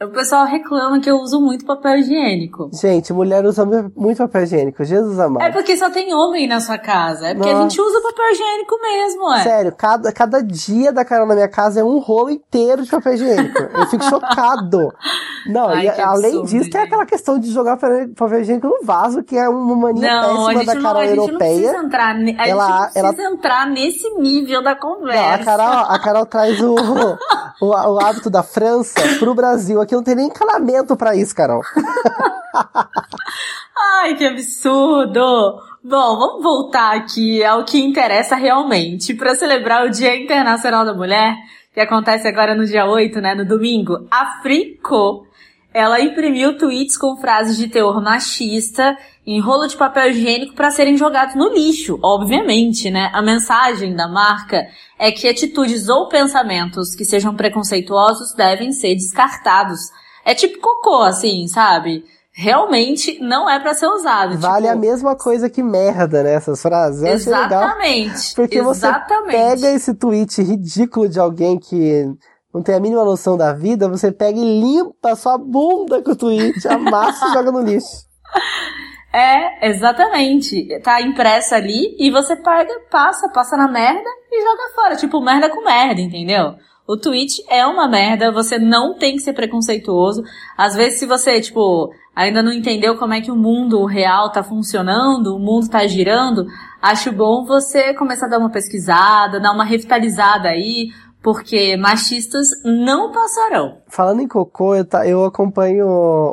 o 0.05 0.11
pessoal 0.11 0.45
reclama 0.45 0.99
que 0.99 1.09
eu 1.09 1.17
uso 1.17 1.39
muito 1.39 1.65
papel 1.65 1.97
higiênico. 1.97 2.69
Gente, 2.73 3.13
mulher 3.13 3.45
usa 3.45 3.65
muito 3.95 4.17
papel 4.17 4.43
higiênico, 4.43 4.83
Jesus 4.83 5.19
amado. 5.19 5.43
É 5.43 5.51
porque 5.51 5.75
só 5.77 5.89
tem 5.89 6.13
homem 6.13 6.47
na 6.47 6.59
sua 6.59 6.77
casa. 6.77 7.27
É 7.27 7.35
porque 7.35 7.49
Nossa. 7.49 7.65
a 7.65 7.69
gente 7.69 7.81
usa 7.81 8.01
papel 8.01 8.31
higiênico 8.31 8.79
mesmo, 8.81 9.33
é. 9.33 9.43
Sério, 9.43 9.75
cada, 9.75 10.11
cada 10.11 10.41
dia 10.41 10.91
da 10.91 11.05
Carol 11.05 11.27
na 11.27 11.35
minha 11.35 11.47
casa 11.47 11.79
é 11.79 11.83
um 11.83 11.99
rolo 11.99 12.29
inteiro 12.29 12.83
de 12.83 12.89
papel 12.89 13.13
higiênico. 13.13 13.61
eu 13.61 13.85
fico 13.87 14.03
chocado. 14.03 14.91
Não, 15.45 15.67
Ai, 15.67 15.87
e 15.87 15.89
além 15.89 16.25
absurdo, 16.27 16.43
disso, 16.43 16.63
gente. 16.63 16.71
tem 16.71 16.81
aquela 16.81 17.05
questão 17.05 17.37
de 17.37 17.51
jogar 17.51 17.77
papel 17.77 18.39
higiênico 18.39 18.67
no 18.67 18.79
vaso, 18.83 19.23
que 19.23 19.37
é 19.37 19.47
uma 19.49 19.75
mania 19.75 20.21
não, 20.21 20.47
péssima 20.47 20.63
da 20.63 20.81
Carol 20.81 21.03
não, 21.03 21.09
europeia. 21.09 21.19
A 21.19 21.25
gente 21.25 21.31
não 21.31 21.37
precisa 21.37 21.85
entrar, 21.85 22.15
a 22.15 22.47
ela, 22.47 22.67
gente 22.67 22.95
não 22.95 23.01
precisa 23.01 23.21
ela... 23.21 23.33
entrar 23.33 23.67
nesse 23.67 24.09
nível 24.15 24.63
da 24.63 24.73
conversa. 24.73 25.21
Não, 25.21 25.33
a, 25.33 25.37
Carol, 25.43 25.91
a 25.91 25.99
Carol 25.99 26.25
traz 26.25 26.61
o, 26.61 26.75
o, 27.61 27.67
o 27.67 27.99
hábito 27.99 28.29
da 28.29 28.41
França 28.41 29.01
pro 29.19 29.35
Brasil 29.35 29.81
aqui 29.93 29.93
não 29.93 30.03
tem 30.03 30.15
nem 30.15 30.27
encanamento 30.27 30.97
para 30.97 31.15
isso, 31.15 31.35
Carol. 31.35 31.61
Ai, 34.01 34.15
que 34.15 34.25
absurdo! 34.25 35.61
Bom, 35.83 36.17
vamos 36.17 36.43
voltar 36.43 36.95
aqui 36.95 37.43
ao 37.43 37.63
que 37.63 37.79
interessa 37.79 38.35
realmente. 38.35 39.13
Para 39.13 39.35
celebrar 39.35 39.85
o 39.85 39.89
Dia 39.89 40.15
Internacional 40.15 40.85
da 40.85 40.93
Mulher, 40.93 41.35
que 41.73 41.79
acontece 41.79 42.27
agora 42.27 42.55
no 42.55 42.65
dia 42.65 42.85
8, 42.85 43.19
né, 43.19 43.35
no 43.35 43.45
domingo, 43.45 44.07
a 44.09 44.41
Frico, 44.41 45.27
ela 45.73 45.99
imprimiu 45.99 46.57
tweets 46.57 46.97
com 46.97 47.17
frases 47.17 47.57
de 47.57 47.67
teor 47.67 48.01
machista 48.01 48.97
em 49.25 49.39
rolo 49.39 49.67
de 49.67 49.77
papel 49.77 50.11
higiênico 50.11 50.53
para 50.53 50.69
serem 50.69 50.97
jogados 50.97 51.35
no 51.35 51.49
lixo, 51.49 51.97
obviamente, 52.03 52.91
né? 52.91 53.09
A 53.13 53.21
mensagem 53.21 53.95
da 53.95 54.07
marca 54.07 54.67
é 54.99 55.11
que 55.11 55.27
atitudes 55.27 55.87
ou 55.87 56.09
pensamentos 56.09 56.93
que 56.93 57.05
sejam 57.05 57.33
preconceituosos 57.35 58.33
devem 58.35 58.73
ser 58.73 58.95
descartados. 58.95 59.79
É 60.25 60.35
tipo 60.35 60.59
cocô, 60.59 61.03
assim, 61.03 61.47
sabe? 61.47 62.03
Realmente 62.35 63.19
não 63.19 63.49
é 63.49 63.59
para 63.59 63.73
ser 63.73 63.87
usado. 63.87 64.37
Vale 64.39 64.67
tipo... 64.67 64.77
a 64.77 64.79
mesma 64.79 65.15
coisa 65.15 65.49
que 65.49 65.63
merda, 65.63 66.23
né? 66.23 66.33
Essas 66.33 66.61
frases. 66.61 67.03
Exatamente. 67.03 68.07
Legal, 68.07 68.33
porque 68.35 68.59
Exatamente. 68.59 69.31
você 69.31 69.37
pega 69.37 69.71
esse 69.71 69.93
tweet 69.93 70.41
ridículo 70.41 71.07
de 71.07 71.19
alguém 71.19 71.57
que 71.57 72.05
não 72.53 72.61
tem 72.61 72.75
a 72.75 72.79
mínima 72.79 73.05
noção 73.05 73.37
da 73.37 73.53
vida, 73.53 73.87
você 73.87 74.11
pega 74.11 74.37
e 74.37 74.61
limpa 74.61 75.11
a 75.11 75.15
sua 75.15 75.37
bunda 75.37 76.01
com 76.01 76.11
o 76.11 76.15
tweet, 76.15 76.67
amassa 76.67 77.27
e 77.27 77.33
joga 77.33 77.51
no 77.51 77.61
lixo. 77.61 77.87
É, 79.13 79.69
exatamente. 79.69 80.67
Tá 80.81 80.99
impressa 81.01 81.55
ali 81.55 81.95
e 81.99 82.09
você 82.09 82.35
pega, 82.35 82.73
passa, 82.89 83.29
passa 83.29 83.55
na 83.55 83.67
merda 83.67 84.09
e 84.31 84.41
joga 84.41 84.73
fora. 84.73 84.95
Tipo, 84.95 85.21
merda 85.21 85.49
com 85.49 85.63
merda, 85.63 86.01
entendeu? 86.01 86.55
O 86.87 86.97
tweet 86.97 87.41
é 87.47 87.65
uma 87.65 87.87
merda, 87.87 88.31
você 88.31 88.59
não 88.59 88.97
tem 88.97 89.15
que 89.15 89.21
ser 89.21 89.33
preconceituoso. 89.33 90.23
Às 90.57 90.75
vezes, 90.75 90.99
se 90.99 91.05
você, 91.05 91.39
tipo, 91.39 91.93
ainda 92.13 92.43
não 92.43 92.51
entendeu 92.51 92.97
como 92.97 93.13
é 93.13 93.21
que 93.21 93.31
o 93.31 93.35
mundo 93.35 93.85
real 93.85 94.31
tá 94.31 94.43
funcionando, 94.43 95.35
o 95.35 95.39
mundo 95.39 95.69
tá 95.69 95.87
girando, 95.87 96.45
acho 96.81 97.11
bom 97.11 97.45
você 97.45 97.93
começar 97.93 98.25
a 98.25 98.29
dar 98.29 98.39
uma 98.39 98.49
pesquisada, 98.49 99.39
dar 99.39 99.53
uma 99.53 99.63
revitalizada 99.63 100.49
aí, 100.49 100.89
porque 101.23 101.77
machistas 101.77 102.49
não 102.65 103.09
passarão. 103.13 103.77
Falando 103.87 104.21
em 104.21 104.27
cocô, 104.27 104.75
eu, 104.75 104.83
tá, 104.83 105.07
eu 105.07 105.23
acompanho 105.23 105.87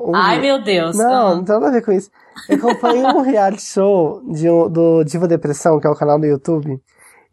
um... 0.05 0.13
Ai, 0.15 0.41
meu 0.41 0.61
Deus. 0.61 0.99
Não, 0.99 1.29
ah. 1.29 1.35
não 1.37 1.45
tem 1.45 1.55
nada 1.55 1.69
a 1.69 1.71
ver 1.71 1.85
com 1.85 1.93
isso. 1.93 2.11
Eu 2.49 2.57
acompanho 2.57 3.07
um 3.17 3.21
reality 3.23 3.63
show 3.63 4.21
de, 4.29 4.49
do 4.69 5.05
Diva 5.05 5.29
Depressão, 5.29 5.79
que 5.79 5.87
é 5.87 5.91
o 5.91 5.95
canal 5.95 6.19
do 6.19 6.27
YouTube. 6.27 6.83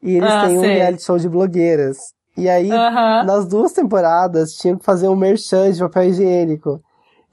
E 0.03 0.17
eles 0.17 0.31
ah, 0.31 0.45
têm 0.45 0.59
sei. 0.59 0.69
um 0.69 0.73
reality 0.73 1.03
show 1.03 1.17
de 1.17 1.27
blogueiras. 1.27 1.97
E 2.37 2.47
aí, 2.47 2.69
nas 2.69 3.47
duas 3.47 3.73
temporadas, 3.73 4.53
tinham 4.53 4.77
que 4.77 4.85
fazer 4.85 5.07
um 5.07 5.15
merchan 5.15 5.71
de 5.71 5.79
papel 5.79 6.03
higiênico. 6.03 6.79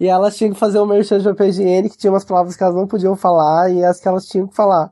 E 0.01 0.07
elas 0.09 0.35
tinham 0.39 0.55
que 0.55 0.59
fazer 0.59 0.81
um 0.81 0.87
merchan 0.87 1.19
de 1.19 1.25
papel 1.25 1.49
higiênico, 1.49 1.99
tinha 1.99 2.11
umas 2.11 2.25
palavras 2.25 2.57
que 2.57 2.63
elas 2.63 2.75
não 2.75 2.87
podiam 2.87 3.15
falar 3.15 3.71
e 3.71 3.85
as 3.85 4.01
que 4.01 4.09
elas 4.09 4.27
tinham 4.27 4.47
que 4.47 4.57
falar. 4.57 4.91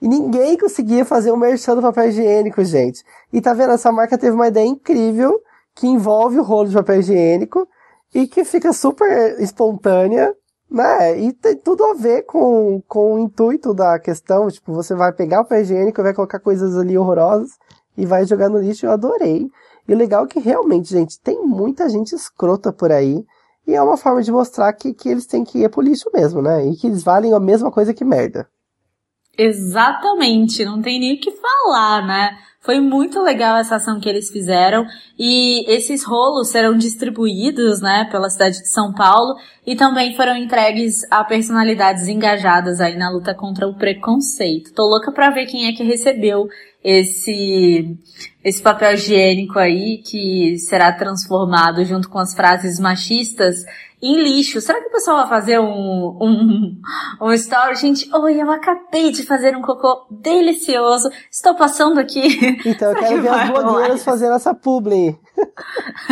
E 0.00 0.08
ninguém 0.08 0.58
conseguia 0.58 1.04
fazer 1.04 1.32
um 1.32 1.36
merchan 1.36 1.76
do 1.76 1.82
papel 1.82 2.08
higiênico, 2.08 2.64
gente. 2.64 3.02
E 3.32 3.40
tá 3.40 3.54
vendo? 3.54 3.72
Essa 3.72 3.92
marca 3.92 4.18
teve 4.18 4.34
uma 4.34 4.48
ideia 4.48 4.66
incrível 4.66 5.40
que 5.74 5.86
envolve 5.86 6.38
o 6.38 6.42
rolo 6.42 6.68
de 6.68 6.74
papel 6.74 7.00
higiênico 7.00 7.66
e 8.14 8.26
que 8.26 8.44
fica 8.44 8.72
super 8.72 9.40
espontânea 9.40 10.34
né? 10.74 11.20
E 11.20 11.32
tem 11.32 11.56
tudo 11.56 11.84
a 11.84 11.94
ver 11.94 12.22
com, 12.22 12.82
com 12.88 13.14
o 13.14 13.18
intuito 13.18 13.72
da 13.72 13.98
questão. 13.98 14.48
Tipo, 14.48 14.72
você 14.72 14.94
vai 14.94 15.12
pegar 15.12 15.40
o 15.40 15.44
papel 15.44 15.60
higiênico, 15.60 16.02
vai 16.02 16.14
colocar 16.14 16.40
coisas 16.40 16.76
ali 16.76 16.98
horrorosas 16.98 17.50
e 17.96 18.04
vai 18.04 18.26
jogar 18.26 18.48
no 18.48 18.58
lixo. 18.58 18.86
Eu 18.86 18.90
adorei. 18.90 19.48
E 19.86 19.94
o 19.94 19.96
legal 19.96 20.24
é 20.24 20.28
que 20.28 20.40
realmente, 20.40 20.90
gente, 20.90 21.20
tem 21.20 21.40
muita 21.46 21.88
gente 21.88 22.14
escrota 22.14 22.72
por 22.72 22.90
aí. 22.90 23.24
E 23.66 23.74
é 23.74 23.82
uma 23.82 23.96
forma 23.96 24.22
de 24.22 24.32
mostrar 24.32 24.72
que, 24.72 24.92
que 24.92 25.08
eles 25.08 25.26
têm 25.26 25.44
que 25.44 25.62
ir 25.62 25.70
pro 25.70 25.80
lixo 25.80 26.10
mesmo, 26.12 26.42
né? 26.42 26.66
E 26.66 26.76
que 26.76 26.86
eles 26.86 27.02
valem 27.02 27.32
a 27.32 27.40
mesma 27.40 27.70
coisa 27.70 27.94
que 27.94 28.04
merda. 28.04 28.48
Exatamente, 29.36 30.64
não 30.64 30.80
tem 30.80 31.00
nem 31.00 31.14
o 31.14 31.20
que 31.20 31.32
falar, 31.32 32.06
né? 32.06 32.38
Foi 32.64 32.80
muito 32.80 33.20
legal 33.20 33.58
essa 33.58 33.76
ação 33.76 34.00
que 34.00 34.08
eles 34.08 34.30
fizeram 34.30 34.86
e 35.18 35.70
esses 35.70 36.02
rolos 36.02 36.48
serão 36.48 36.78
distribuídos, 36.78 37.82
né, 37.82 38.08
pela 38.10 38.30
cidade 38.30 38.58
de 38.60 38.70
São 38.70 38.90
Paulo 38.94 39.34
e 39.66 39.76
também 39.76 40.16
foram 40.16 40.34
entregues 40.34 40.94
a 41.10 41.22
personalidades 41.24 42.08
engajadas 42.08 42.80
aí 42.80 42.96
na 42.96 43.10
luta 43.10 43.34
contra 43.34 43.68
o 43.68 43.76
preconceito. 43.76 44.72
Tô 44.72 44.84
louca 44.84 45.12
pra 45.12 45.28
ver 45.28 45.44
quem 45.44 45.66
é 45.66 45.72
que 45.72 45.82
recebeu 45.82 46.48
esse 46.84 47.98
esse 48.44 48.60
papel 48.60 48.92
higiênico 48.92 49.58
aí 49.58 50.02
que 50.04 50.58
será 50.58 50.92
transformado 50.92 51.82
junto 51.82 52.10
com 52.10 52.18
as 52.18 52.34
frases 52.34 52.78
machistas 52.78 53.64
em 54.02 54.22
lixo. 54.22 54.60
Será 54.60 54.82
que 54.82 54.88
o 54.88 54.92
pessoal 54.92 55.16
vai 55.16 55.28
fazer 55.28 55.58
um, 55.58 56.18
um, 56.20 56.80
um 57.22 57.32
story? 57.32 57.74
Gente, 57.76 58.14
oi, 58.14 58.42
eu 58.42 58.50
acabei 58.50 59.10
de 59.10 59.22
fazer 59.22 59.56
um 59.56 59.62
cocô 59.62 60.06
delicioso. 60.10 61.08
Estou 61.30 61.54
passando 61.54 61.98
aqui. 61.98 62.38
Então 62.66 62.90
eu 62.90 62.98
quero 62.98 63.14
que 63.14 63.20
ver 63.22 63.28
as 63.28 63.48
blogueiras 63.48 64.04
fazendo 64.04 64.34
essa 64.34 64.52
publi. 64.52 65.18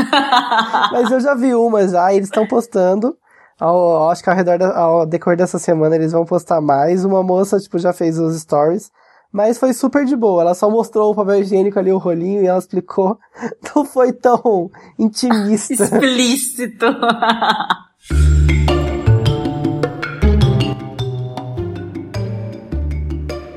Mas 0.91 1.11
eu 1.11 1.21
já 1.21 1.35
vi 1.35 1.55
uma 1.55 1.87
já, 1.87 2.15
eles 2.15 2.29
estão 2.29 2.47
postando. 2.47 3.15
Ao, 3.61 4.09
acho 4.09 4.23
que 4.23 4.31
ao 4.31 4.35
redor 4.35 4.59
da, 4.59 4.75
ao 4.75 5.05
decorrer 5.05 5.37
dessa 5.37 5.59
semana 5.59 5.95
eles 5.95 6.13
vão 6.13 6.25
postar 6.25 6.63
mais. 6.63 7.05
Uma 7.05 7.23
moça, 7.23 7.61
tipo, 7.61 7.79
já 7.79 7.93
fez 7.93 8.19
os 8.19 8.41
stories 8.41 8.91
mas 9.33 9.57
foi 9.57 9.73
super 9.73 10.05
de 10.05 10.15
boa. 10.15 10.43
Ela 10.43 10.55
só 10.55 10.69
mostrou 10.69 11.11
o 11.11 11.15
papel 11.15 11.41
higiênico 11.41 11.79
ali, 11.79 11.91
o 11.91 11.97
rolinho, 11.97 12.43
e 12.43 12.47
ela 12.47 12.59
explicou. 12.59 13.19
Não 13.75 13.85
foi 13.85 14.13
tão 14.13 14.71
intimista. 14.99 15.73
Explícito. 15.83 16.87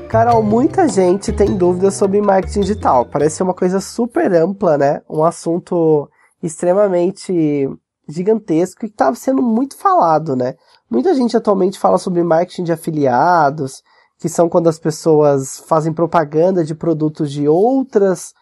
Carol, 0.08 0.42
muita 0.42 0.88
gente 0.88 1.30
tem 1.30 1.54
dúvidas 1.56 1.92
sobre 1.92 2.22
marketing 2.22 2.60
digital. 2.60 3.04
Parece 3.04 3.36
ser 3.36 3.42
uma 3.42 3.52
coisa 3.52 3.80
super 3.80 4.32
ampla, 4.32 4.78
né? 4.78 5.02
Um 5.10 5.22
assunto 5.22 6.08
extremamente 6.42 7.68
gigantesco 8.08 8.86
e 8.86 8.88
que 8.88 8.94
está 8.94 9.14
sendo 9.14 9.42
muito 9.42 9.76
falado, 9.76 10.34
né? 10.34 10.54
Muita 10.90 11.12
gente 11.14 11.36
atualmente 11.36 11.78
fala 11.78 11.98
sobre 11.98 12.22
marketing 12.22 12.64
de 12.64 12.72
afiliados, 12.72 13.82
que 14.18 14.28
são 14.28 14.48
quando 14.48 14.68
as 14.68 14.78
pessoas 14.78 15.60
fazem 15.68 15.92
propaganda 15.92 16.64
de 16.64 16.74
produtos 16.74 17.30
de 17.30 17.46
outras 17.46 18.32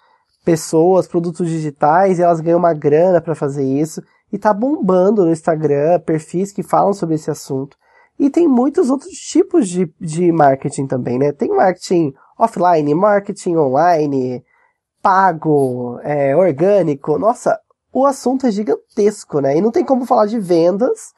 pessoas, 0.44 1.06
produtos 1.06 1.48
digitais, 1.48 2.18
e 2.18 2.22
elas 2.22 2.40
ganham 2.40 2.58
uma 2.58 2.74
grana 2.74 3.20
para 3.20 3.34
fazer 3.34 3.64
isso. 3.64 4.02
E 4.32 4.38
tá 4.38 4.52
bombando 4.52 5.24
no 5.24 5.32
Instagram 5.32 6.00
perfis 6.00 6.52
que 6.52 6.62
falam 6.62 6.92
sobre 6.92 7.14
esse 7.14 7.30
assunto. 7.30 7.76
E 8.18 8.30
tem 8.30 8.46
muitos 8.46 8.90
outros 8.90 9.12
tipos 9.12 9.68
de, 9.68 9.92
de 10.00 10.30
marketing 10.30 10.86
também, 10.86 11.18
né? 11.18 11.32
Tem 11.32 11.48
marketing 11.48 12.14
offline, 12.38 12.94
marketing 12.94 13.56
online, 13.56 14.44
pago, 15.02 15.98
é, 16.02 16.36
orgânico. 16.36 17.18
Nossa, 17.18 17.58
o 17.92 18.06
assunto 18.06 18.46
é 18.46 18.50
gigantesco, 18.50 19.40
né? 19.40 19.56
E 19.56 19.60
não 19.60 19.70
tem 19.70 19.84
como 19.84 20.06
falar 20.06 20.26
de 20.26 20.38
vendas 20.38 21.12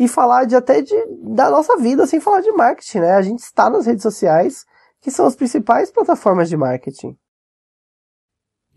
e 0.00 0.08
falar 0.08 0.46
de 0.46 0.56
até 0.56 0.80
de, 0.80 0.96
da 1.22 1.50
nossa 1.50 1.76
vida 1.76 2.06
sem 2.06 2.20
falar 2.20 2.40
de 2.40 2.50
marketing, 2.50 3.00
né? 3.00 3.12
A 3.12 3.20
gente 3.20 3.40
está 3.40 3.68
nas 3.68 3.84
redes 3.84 4.02
sociais, 4.02 4.64
que 5.02 5.10
são 5.10 5.26
as 5.26 5.36
principais 5.36 5.92
plataformas 5.92 6.48
de 6.48 6.56
marketing. 6.56 7.14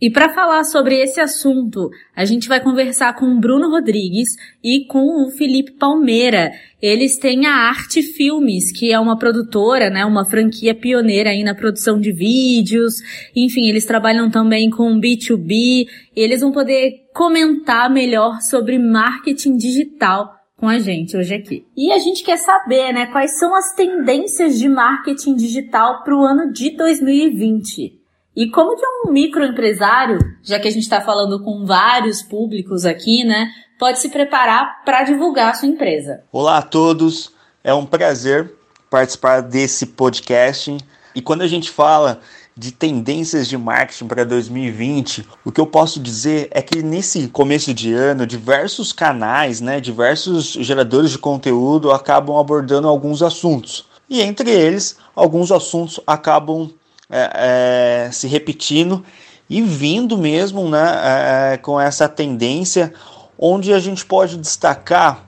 E 0.02 0.12
para 0.12 0.34
falar 0.34 0.66
sobre 0.66 1.02
esse 1.02 1.22
assunto, 1.22 1.90
a 2.14 2.26
gente 2.26 2.50
vai 2.50 2.62
conversar 2.62 3.16
com 3.16 3.26
o 3.28 3.40
Bruno 3.40 3.70
Rodrigues 3.70 4.32
e 4.62 4.86
com 4.86 5.26
o 5.26 5.32
Felipe 5.32 5.78
Palmeira. 5.78 6.52
Eles 6.82 7.18
têm 7.18 7.46
a 7.46 7.70
Arte 7.70 8.02
Filmes, 8.02 8.78
que 8.78 8.92
é 8.92 9.00
uma 9.00 9.18
produtora, 9.18 9.90
né, 9.90 10.04
uma 10.04 10.26
franquia 10.26 10.76
pioneira 10.76 11.30
aí 11.30 11.42
na 11.42 11.56
produção 11.56 12.02
de 12.02 12.12
vídeos. 12.12 12.96
Enfim, 13.34 13.70
eles 13.70 13.86
trabalham 13.86 14.30
também 14.30 14.70
com 14.70 15.00
B2B. 15.00 15.88
Eles 16.14 16.42
vão 16.42 16.52
poder 16.52 17.08
comentar 17.14 17.90
melhor 17.90 18.42
sobre 18.42 18.78
marketing 18.78 19.56
digital 19.56 20.43
com 20.58 20.68
a 20.68 20.80
gente 20.80 21.18
hoje 21.18 21.34
aqui. 21.34 21.66
E 21.76 21.92
a 21.92 22.00
gente 22.00 22.24
quer 22.24 22.38
saber, 22.38 22.94
né, 22.94 23.08
quais 23.08 23.38
são 23.38 23.56
as 23.56 23.74
tendências 23.74 24.58
de 24.58 24.70
marketing 24.70 25.36
digital 25.36 26.04
para 26.04 26.16
o 26.16 26.24
ano 26.24 26.52
de 26.52 26.76
2020. 26.76 28.00
E 28.36 28.50
como 28.50 28.76
que 28.76 28.86
um 28.86 29.12
microempresário, 29.12 30.18
já 30.42 30.60
que 30.60 30.68
a 30.68 30.72
gente 30.72 30.84
está 30.84 31.02
falando 31.02 31.44
com 31.44 31.66
vários 31.66 32.22
públicos 32.24 32.86
aqui, 32.86 33.24
né, 33.24 33.52
pode 33.78 34.00
se 34.00 34.10
preparar 34.10 34.84
para 34.84 35.04
divulgar 35.04 35.52
a 35.52 35.54
sua 35.54 35.68
empresa? 35.68 36.24
Olá 36.32 36.58
a 36.58 36.62
todos, 36.62 37.32
é 37.64 37.74
um 37.74 37.86
prazer 37.86 38.54
participar 38.90 39.42
desse 39.42 39.88
podcast. 39.88 40.76
E 41.16 41.22
quando 41.22 41.42
a 41.42 41.48
gente 41.48 41.70
fala 41.70 42.22
de 42.56 42.72
tendências 42.72 43.48
de 43.48 43.58
marketing 43.58 44.08
para 44.08 44.24
2020, 44.24 45.28
o 45.44 45.52
que 45.52 45.60
eu 45.60 45.66
posso 45.66 46.00
dizer 46.00 46.48
é 46.52 46.62
que 46.62 46.84
nesse 46.84 47.28
começo 47.28 47.74
de 47.74 47.94
ano, 47.94 48.28
diversos 48.28 48.94
canais, 48.94 49.60
né, 49.60 49.80
diversos 49.80 50.54
geradores 50.54 51.12
de 51.12 51.18
conteúdo 51.18 51.92
acabam 51.92 52.38
abordando 52.38 52.88
alguns 52.88 53.24
assuntos. 53.24 53.86
E 54.08 54.22
entre 54.22 54.52
eles, 54.52 54.98
alguns 55.16 55.52
assuntos 55.52 56.00
acabam 56.06 56.70
é, 57.10 58.06
é, 58.08 58.12
se 58.12 58.28
repetindo 58.28 59.04
e 59.50 59.62
vindo 59.62 60.18
mesmo 60.18 60.70
né, 60.70 61.54
é, 61.54 61.58
com 61.58 61.80
essa 61.80 62.08
tendência, 62.08 62.94
onde 63.38 63.74
a 63.74 63.80
gente 63.80 64.06
pode 64.06 64.38
destacar, 64.38 65.26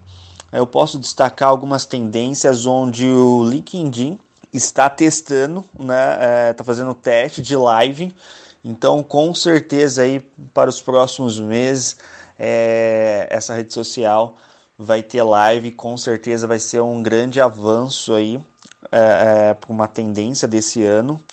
eu 0.52 0.67
posso 0.67 0.99
destacar 0.99 1.49
algumas 1.49 1.86
tendências 1.86 2.65
onde 2.65 3.08
o 3.08 3.43
LinkedIn 3.43 4.19
está 4.56 4.89
testando, 4.89 5.63
né? 5.78 6.50
Está 6.52 6.63
é, 6.63 6.65
fazendo 6.65 6.94
teste 6.94 7.41
de 7.41 7.56
live. 7.56 8.15
Então, 8.63 9.04
com 9.04 9.34
certeza 9.34 10.02
aí 10.02 10.20
para 10.54 10.70
os 10.70 10.82
próximos 10.82 11.39
meses, 11.39 11.98
é, 12.38 13.28
essa 13.30 13.54
rede 13.54 13.74
social 13.74 14.36
vai 14.78 15.04
ter 15.04 15.22
live. 15.22 15.72
Com 15.72 15.98
certeza 15.98 16.48
vai 16.48 16.60
ser 16.60 16.82
um 16.82 17.04
grande 17.04 17.39
avanço 17.39 18.13
aí 18.13 18.44
é, 18.91 19.50
é 19.50 19.54
para 19.54 19.72
uma 19.72 19.88
tendência 19.88 20.48
desse 20.48 20.84
ano. 20.84 21.24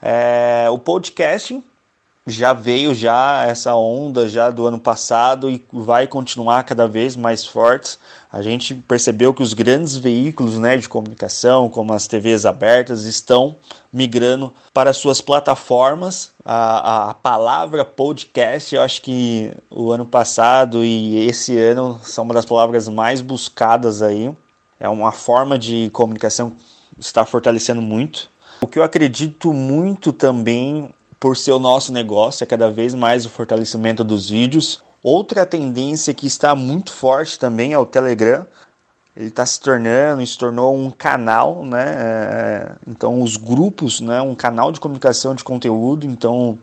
É, 0.00 0.68
o 0.70 0.78
podcasting 0.78 1.62
já 2.26 2.52
veio 2.52 2.94
já 2.94 3.44
essa 3.46 3.74
onda 3.74 4.28
já 4.28 4.48
do 4.48 4.66
ano 4.66 4.78
passado 4.78 5.50
e 5.50 5.64
vai 5.72 6.06
continuar 6.06 6.62
cada 6.62 6.86
vez 6.86 7.16
mais 7.16 7.44
forte. 7.44 7.98
A 8.32 8.40
gente 8.40 8.74
percebeu 8.74 9.34
que 9.34 9.42
os 9.42 9.52
grandes 9.52 9.96
veículos 9.96 10.56
né, 10.56 10.76
de 10.76 10.88
comunicação, 10.88 11.68
como 11.68 11.92
as 11.92 12.06
TVs 12.06 12.46
abertas, 12.46 13.04
estão 13.04 13.56
migrando 13.92 14.52
para 14.72 14.92
suas 14.92 15.20
plataformas. 15.20 16.30
A, 16.44 17.10
a 17.10 17.14
palavra 17.14 17.84
podcast, 17.84 18.74
eu 18.74 18.82
acho 18.82 19.02
que 19.02 19.52
o 19.68 19.90
ano 19.90 20.06
passado 20.06 20.84
e 20.84 21.26
esse 21.26 21.58
ano 21.58 22.00
são 22.04 22.24
uma 22.24 22.34
das 22.34 22.44
palavras 22.44 22.88
mais 22.88 23.20
buscadas 23.20 24.00
aí. 24.00 24.32
É 24.78 24.88
uma 24.88 25.12
forma 25.12 25.58
de 25.58 25.90
comunicação 25.92 26.50
que 26.50 27.00
está 27.00 27.24
fortalecendo 27.24 27.82
muito. 27.82 28.30
O 28.60 28.66
que 28.68 28.78
eu 28.78 28.84
acredito 28.84 29.52
muito 29.52 30.12
também 30.12 30.88
por 31.22 31.36
ser 31.36 31.52
o 31.52 31.60
nosso 31.60 31.92
negócio, 31.92 32.42
é 32.42 32.46
cada 32.48 32.68
vez 32.68 32.96
mais 32.96 33.24
o 33.24 33.30
fortalecimento 33.30 34.02
dos 34.02 34.28
vídeos. 34.28 34.82
Outra 35.00 35.46
tendência 35.46 36.12
que 36.12 36.26
está 36.26 36.52
muito 36.52 36.90
forte 36.92 37.38
também 37.38 37.72
é 37.72 37.78
o 37.78 37.86
Telegram. 37.86 38.44
Ele 39.16 39.28
está 39.28 39.46
se 39.46 39.60
tornando, 39.60 40.26
se 40.26 40.36
tornou 40.36 40.74
um 40.76 40.90
canal, 40.90 41.64
né? 41.64 41.94
É, 41.96 42.74
então 42.88 43.22
os 43.22 43.36
grupos, 43.36 44.00
né? 44.00 44.20
Um 44.20 44.34
canal 44.34 44.72
de 44.72 44.80
comunicação 44.80 45.32
de 45.32 45.44
conteúdo. 45.44 46.06
Então 46.06 46.58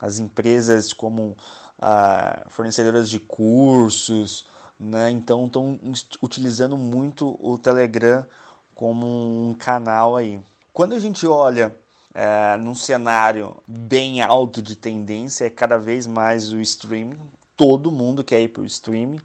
as 0.00 0.18
empresas 0.18 0.92
como 0.92 1.36
ah, 1.78 2.42
fornecedoras 2.48 3.08
de 3.08 3.20
cursos, 3.20 4.46
né? 4.80 5.12
Então 5.12 5.46
estão 5.46 5.78
utilizando 6.20 6.76
muito 6.76 7.38
o 7.40 7.56
Telegram 7.56 8.26
como 8.74 9.48
um 9.48 9.54
canal 9.54 10.16
aí. 10.16 10.40
Quando 10.72 10.92
a 10.92 10.98
gente 10.98 11.24
olha 11.24 11.76
é, 12.14 12.56
num 12.58 12.74
cenário 12.74 13.56
bem 13.66 14.20
alto 14.20 14.60
de 14.60 14.76
tendência, 14.76 15.46
é 15.46 15.50
cada 15.50 15.78
vez 15.78 16.06
mais 16.06 16.52
o 16.52 16.60
streaming. 16.60 17.30
Todo 17.56 17.90
mundo 17.90 18.22
quer 18.24 18.40
ir 18.42 18.48
para 18.48 18.62
o 18.62 18.66
streaming, 18.66 19.20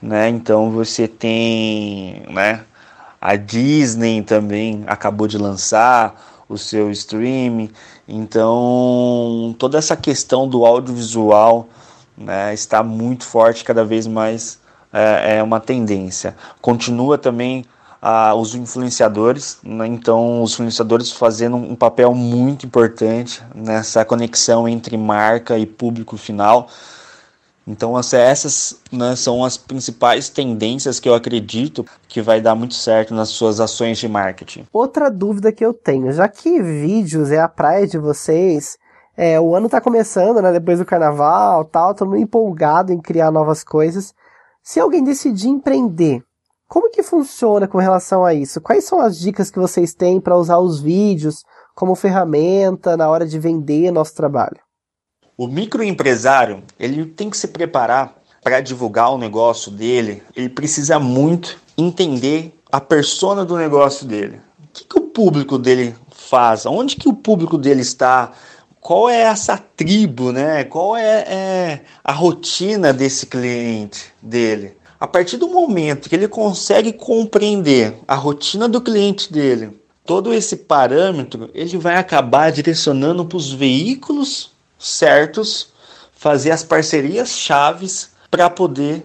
né? 0.00 0.28
Então 0.28 0.70
você 0.70 1.06
tem, 1.06 2.24
né? 2.28 2.64
A 3.20 3.36
Disney 3.36 4.22
também 4.22 4.82
acabou 4.86 5.28
de 5.28 5.38
lançar 5.38 6.44
o 6.48 6.58
seu 6.58 6.90
streaming. 6.90 7.70
Então 8.08 9.54
toda 9.58 9.78
essa 9.78 9.96
questão 9.96 10.48
do 10.48 10.66
audiovisual 10.66 11.68
né, 12.16 12.52
está 12.52 12.82
muito 12.82 13.24
forte, 13.24 13.64
cada 13.64 13.84
vez 13.84 14.06
mais 14.06 14.58
é, 14.92 15.36
é 15.38 15.42
uma 15.42 15.60
tendência. 15.60 16.36
Continua 16.60 17.16
também 17.16 17.64
os 18.36 18.54
influenciadores, 18.54 19.58
né? 19.62 19.86
então 19.86 20.42
os 20.42 20.54
influenciadores 20.54 21.12
fazendo 21.12 21.56
um 21.56 21.76
papel 21.76 22.12
muito 22.12 22.66
importante 22.66 23.40
nessa 23.54 24.04
conexão 24.04 24.66
entre 24.66 24.96
marca 24.96 25.56
e 25.56 25.64
público 25.64 26.16
final. 26.16 26.68
Então 27.64 27.96
essas 27.96 28.80
né, 28.90 29.14
são 29.14 29.44
as 29.44 29.56
principais 29.56 30.28
tendências 30.28 30.98
que 30.98 31.08
eu 31.08 31.14
acredito 31.14 31.86
que 32.08 32.20
vai 32.20 32.40
dar 32.40 32.56
muito 32.56 32.74
certo 32.74 33.14
nas 33.14 33.28
suas 33.28 33.60
ações 33.60 33.98
de 33.98 34.08
marketing. 34.08 34.66
Outra 34.72 35.08
dúvida 35.08 35.52
que 35.52 35.64
eu 35.64 35.72
tenho, 35.72 36.12
já 36.12 36.26
que 36.26 36.60
vídeos 36.60 37.30
é 37.30 37.38
a 37.38 37.48
praia 37.48 37.86
de 37.86 37.98
vocês, 37.98 38.76
é, 39.16 39.38
o 39.38 39.54
ano 39.54 39.66
está 39.66 39.80
começando, 39.80 40.42
né, 40.42 40.50
depois 40.50 40.80
do 40.80 40.84
carnaval, 40.84 41.64
tal, 41.64 41.94
todo 41.94 42.08
mundo 42.08 42.20
empolgado 42.20 42.92
em 42.92 43.00
criar 43.00 43.30
novas 43.30 43.62
coisas. 43.62 44.12
Se 44.60 44.80
alguém 44.80 45.04
decidir 45.04 45.48
empreender, 45.48 46.24
como 46.72 46.90
que 46.90 47.02
funciona 47.02 47.68
com 47.68 47.76
relação 47.76 48.24
a 48.24 48.32
isso? 48.32 48.60
Quais 48.60 48.84
são 48.84 48.98
as 48.98 49.18
dicas 49.18 49.50
que 49.50 49.58
vocês 49.58 49.92
têm 49.92 50.18
para 50.18 50.38
usar 50.38 50.58
os 50.58 50.80
vídeos? 50.80 51.44
como 51.74 51.94
ferramenta 51.94 52.96
na 52.96 53.08
hora 53.08 53.26
de 53.26 53.38
vender 53.38 53.90
nosso 53.90 54.14
trabalho? 54.14 54.58
O 55.36 55.46
microempresário, 55.46 56.62
ele 56.78 57.04
tem 57.06 57.30
que 57.30 57.36
se 57.36 57.48
preparar 57.48 58.14
para 58.42 58.60
divulgar 58.60 59.12
o 59.12 59.18
negócio 59.18 59.70
dele, 59.70 60.22
ele 60.36 60.48
precisa 60.48 60.98
muito 60.98 61.58
entender 61.76 62.54
a 62.70 62.80
persona 62.80 63.44
do 63.44 63.56
negócio 63.56 64.06
dele. 64.06 64.40
O 64.62 64.68
que, 64.72 64.84
que 64.84 64.98
o 64.98 65.02
público 65.02 65.58
dele 65.58 65.94
faz? 66.10 66.66
Onde 66.66 66.96
que 66.96 67.08
o 67.08 67.14
público 67.14 67.56
dele 67.56 67.82
está? 67.82 68.32
Qual 68.80 69.08
é 69.08 69.22
essa 69.22 69.56
tribo, 69.56 70.32
né? 70.32 70.64
Qual 70.64 70.96
é, 70.96 71.24
é 71.28 71.80
a 72.02 72.12
rotina 72.12 72.92
desse 72.92 73.26
cliente 73.26 74.12
dele? 74.20 74.76
A 75.02 75.06
partir 75.08 75.36
do 75.36 75.48
momento 75.48 76.08
que 76.08 76.14
ele 76.14 76.28
consegue 76.28 76.92
compreender 76.92 77.98
a 78.06 78.14
rotina 78.14 78.68
do 78.68 78.80
cliente 78.80 79.32
dele, 79.32 79.76
todo 80.06 80.32
esse 80.32 80.58
parâmetro, 80.58 81.50
ele 81.52 81.76
vai 81.76 81.96
acabar 81.96 82.52
direcionando 82.52 83.24
para 83.24 83.36
os 83.36 83.52
veículos 83.52 84.52
certos, 84.78 85.72
fazer 86.12 86.52
as 86.52 86.62
parcerias 86.62 87.30
chaves 87.30 88.10
para 88.30 88.48
poder 88.48 89.04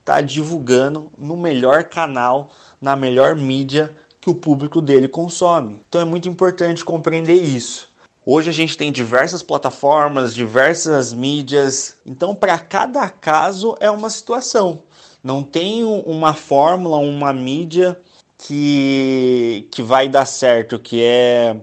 estar 0.00 0.16
tá 0.16 0.20
divulgando 0.20 1.10
no 1.16 1.34
melhor 1.34 1.84
canal, 1.84 2.50
na 2.78 2.94
melhor 2.94 3.34
mídia 3.34 3.96
que 4.20 4.28
o 4.28 4.34
público 4.34 4.82
dele 4.82 5.08
consome. 5.08 5.80
Então 5.88 6.02
é 6.02 6.04
muito 6.04 6.28
importante 6.28 6.84
compreender 6.84 7.42
isso. 7.42 7.88
Hoje 8.22 8.50
a 8.50 8.52
gente 8.52 8.76
tem 8.76 8.92
diversas 8.92 9.42
plataformas, 9.42 10.34
diversas 10.34 11.14
mídias, 11.14 11.96
então 12.04 12.34
para 12.34 12.58
cada 12.58 13.08
caso 13.08 13.74
é 13.80 13.90
uma 13.90 14.10
situação. 14.10 14.82
Não 15.28 15.42
tem 15.42 15.84
uma 15.84 16.32
fórmula, 16.32 16.96
uma 16.96 17.34
mídia 17.34 18.00
que, 18.38 19.68
que 19.70 19.82
vai 19.82 20.08
dar 20.08 20.24
certo, 20.24 20.78
que 20.78 21.02
é 21.02 21.54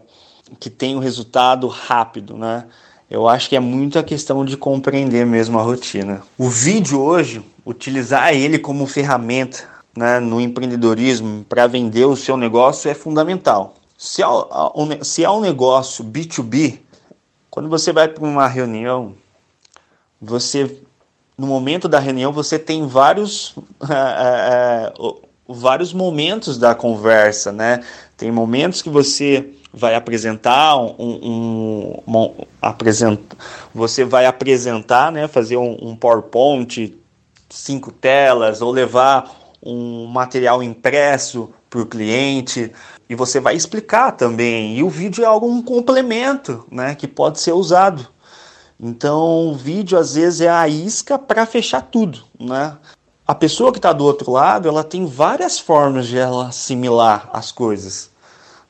que 0.60 0.70
tem 0.70 0.96
um 0.96 1.00
resultado 1.00 1.68
rápido, 1.68 2.38
né? 2.38 2.66
Eu 3.10 3.28
acho 3.28 3.50
que 3.50 3.56
é 3.56 3.60
muito 3.60 3.98
a 3.98 4.04
questão 4.04 4.46
de 4.46 4.56
compreender 4.56 5.26
mesmo 5.26 5.58
a 5.58 5.64
rotina. 5.64 6.22
O 6.38 6.48
vídeo 6.48 7.02
hoje, 7.02 7.44
utilizar 7.66 8.36
ele 8.36 8.60
como 8.60 8.86
ferramenta 8.86 9.68
né, 9.98 10.20
no 10.20 10.40
empreendedorismo 10.40 11.44
para 11.50 11.66
vender 11.66 12.06
o 12.06 12.16
seu 12.16 12.38
negócio 12.38 12.88
é 12.88 12.94
fundamental. 12.94 13.74
Se 13.98 14.22
é, 14.22 14.28
se 15.02 15.24
é 15.24 15.32
um 15.32 15.42
negócio 15.42 16.06
B2B, 16.06 16.82
quando 17.50 17.68
você 17.68 17.92
vai 17.92 18.08
para 18.08 18.24
uma 18.24 18.48
reunião, 18.48 19.16
você 20.22 20.85
no 21.38 21.48
momento 21.48 21.88
da 21.88 22.00
reunião 22.00 22.32
você 22.32 22.58
tem 22.58 22.88
vários 22.88 23.56
é, 23.90 24.94
é, 24.94 24.94
vários 25.48 25.94
momentos 25.94 26.58
da 26.58 26.74
conversa, 26.74 27.52
né? 27.52 27.84
Tem 28.18 28.32
momentos 28.32 28.82
que 28.82 28.90
você 28.90 29.54
vai 29.72 29.94
apresentar 29.94 30.78
um, 30.78 32.02
um 32.08 32.32
apresenta, 32.62 33.36
você 33.74 34.06
vai 34.06 34.26
apresentar, 34.26 35.12
né, 35.12 35.28
fazer 35.28 35.58
um, 35.58 35.78
um 35.82 35.96
PowerPoint, 35.96 36.96
cinco 37.50 37.92
telas, 37.92 38.62
ou 38.62 38.72
levar 38.72 39.30
um 39.62 40.06
material 40.08 40.64
impresso 40.64 41.50
para 41.70 41.82
o 41.82 41.86
cliente 41.86 42.72
e 43.10 43.16
você 43.16 43.40
vai 43.40 43.56
explicar 43.56 44.14
também. 44.14 44.78
E 44.78 44.84
o 44.84 44.90
vídeo 44.90 45.24
é 45.24 45.28
algo 45.28 45.48
um 45.48 45.62
complemento, 45.62 46.66
né, 46.72 46.96
que 46.96 47.08
pode 47.08 47.40
ser 47.40 47.52
usado. 47.52 48.08
Então, 48.88 49.48
o 49.48 49.56
vídeo 49.56 49.98
às 49.98 50.14
vezes 50.14 50.42
é 50.42 50.48
a 50.48 50.68
isca 50.68 51.18
para 51.18 51.44
fechar 51.48 51.82
tudo, 51.82 52.20
né? 52.40 52.78
A 53.26 53.34
pessoa 53.34 53.72
que 53.72 53.80
está 53.80 53.92
do 53.92 54.06
outro 54.06 54.32
lado, 54.32 54.70
ela 54.70 54.84
tem 54.84 55.08
várias 55.08 55.58
formas 55.58 56.06
de 56.06 56.20
ela 56.20 56.50
assimilar 56.50 57.28
as 57.34 57.52
coisas. 57.52 58.12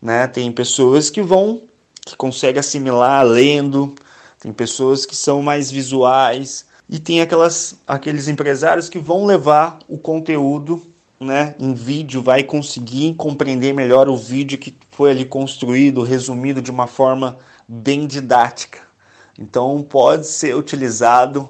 Né? 0.01 0.25
Tem 0.27 0.49
pessoas 0.53 1.09
que 1.09 1.21
vão, 1.21 1.63
que 2.05 2.15
conseguem 2.15 2.61
assimilar 2.61 3.25
lendo, 3.25 3.93
tem 4.39 4.53
pessoas 4.53 5.05
que 5.05 5.17
são 5.17 5.41
mais 5.41 5.69
visuais 5.69 6.65
e 6.87 6.97
tem 6.97 7.19
aquelas, 7.19 7.75
aqueles 7.85 8.29
empresários 8.29 8.87
que 8.87 8.97
vão 8.97 9.25
levar 9.25 9.79
o 9.85 9.97
conteúdo 9.97 10.81
né, 11.19 11.55
em 11.59 11.73
vídeo, 11.73 12.21
vai 12.21 12.41
conseguir 12.41 13.15
compreender 13.15 13.73
melhor 13.73 14.07
o 14.07 14.15
vídeo 14.15 14.57
que 14.57 14.73
foi 14.91 15.11
ali 15.11 15.25
construído, 15.25 16.03
resumido 16.03 16.61
de 16.61 16.71
uma 16.71 16.87
forma 16.87 17.37
bem 17.67 18.07
didática. 18.07 18.84
Então 19.37 19.81
pode 19.83 20.27
ser 20.27 20.55
utilizado 20.55 21.49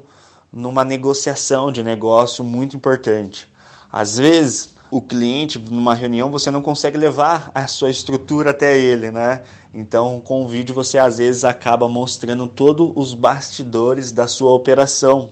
numa 0.52 0.84
negociação 0.84 1.72
de 1.72 1.84
negócio 1.84 2.44
muito 2.44 2.76
importante. 2.76 3.48
Às 3.92 4.18
vezes 4.18 4.76
o 4.90 5.02
cliente, 5.02 5.60
numa 5.60 5.94
reunião, 5.94 6.32
você 6.32 6.50
não 6.52 6.62
consegue 6.62 6.98
levar 6.98 7.52
a 7.54 7.68
sua 7.68 7.90
estrutura 7.90 8.52
até 8.52 8.78
ele, 8.78 9.12
né? 9.12 9.44
Então, 9.74 10.22
com 10.22 10.44
o 10.44 10.48
vídeo, 10.48 10.74
você 10.74 10.98
às 10.98 11.18
vezes 11.18 11.44
acaba 11.44 11.90
mostrando 11.90 12.48
todos 12.48 12.94
os 12.96 13.14
bastidores 13.14 14.12
da 14.12 14.28
sua 14.28 14.52
operação. 14.52 15.32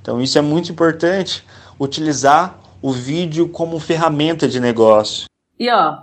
Então, 0.00 0.20
isso 0.20 0.38
é 0.38 0.42
muito 0.42 0.70
importante, 0.70 1.44
utilizar 1.78 2.60
o 2.80 2.92
vídeo 2.92 3.48
como 3.48 3.80
ferramenta 3.80 4.46
de 4.46 4.60
negócio. 4.60 5.24
E 5.58 5.68
ó, 5.70 5.98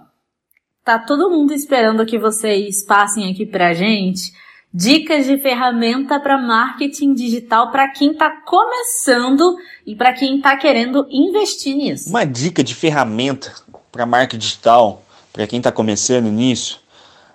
tá 0.83 0.99
todo 0.99 1.29
mundo 1.29 1.53
esperando 1.53 2.05
que 2.05 2.19
vocês 2.19 2.83
passem 2.85 3.31
aqui 3.31 3.45
pra 3.45 3.73
gente 3.73 4.33
dicas 4.73 5.25
de 5.25 5.37
ferramenta 5.37 6.19
para 6.19 6.37
marketing 6.37 7.13
digital 7.13 7.71
para 7.71 7.87
quem 7.89 8.11
está 8.11 8.29
começando 8.45 9.57
e 9.85 9.95
para 9.95 10.13
quem 10.13 10.37
está 10.37 10.55
querendo 10.57 11.07
investir 11.09 11.75
nisso. 11.75 12.09
Uma 12.09 12.25
dica 12.25 12.63
de 12.63 12.75
ferramenta 12.75 13.53
para 13.91 14.05
marketing 14.05 14.39
digital 14.39 15.03
para 15.31 15.47
quem 15.47 15.59
está 15.59 15.71
começando 15.71 16.25
nisso, 16.25 16.81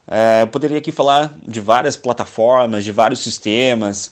é, 0.06 0.42
eu 0.42 0.48
poderia 0.48 0.78
aqui 0.78 0.90
falar 0.90 1.32
de 1.46 1.60
várias 1.60 1.96
plataformas, 1.96 2.84
de 2.84 2.92
vários 2.92 3.20
sistemas, 3.20 4.08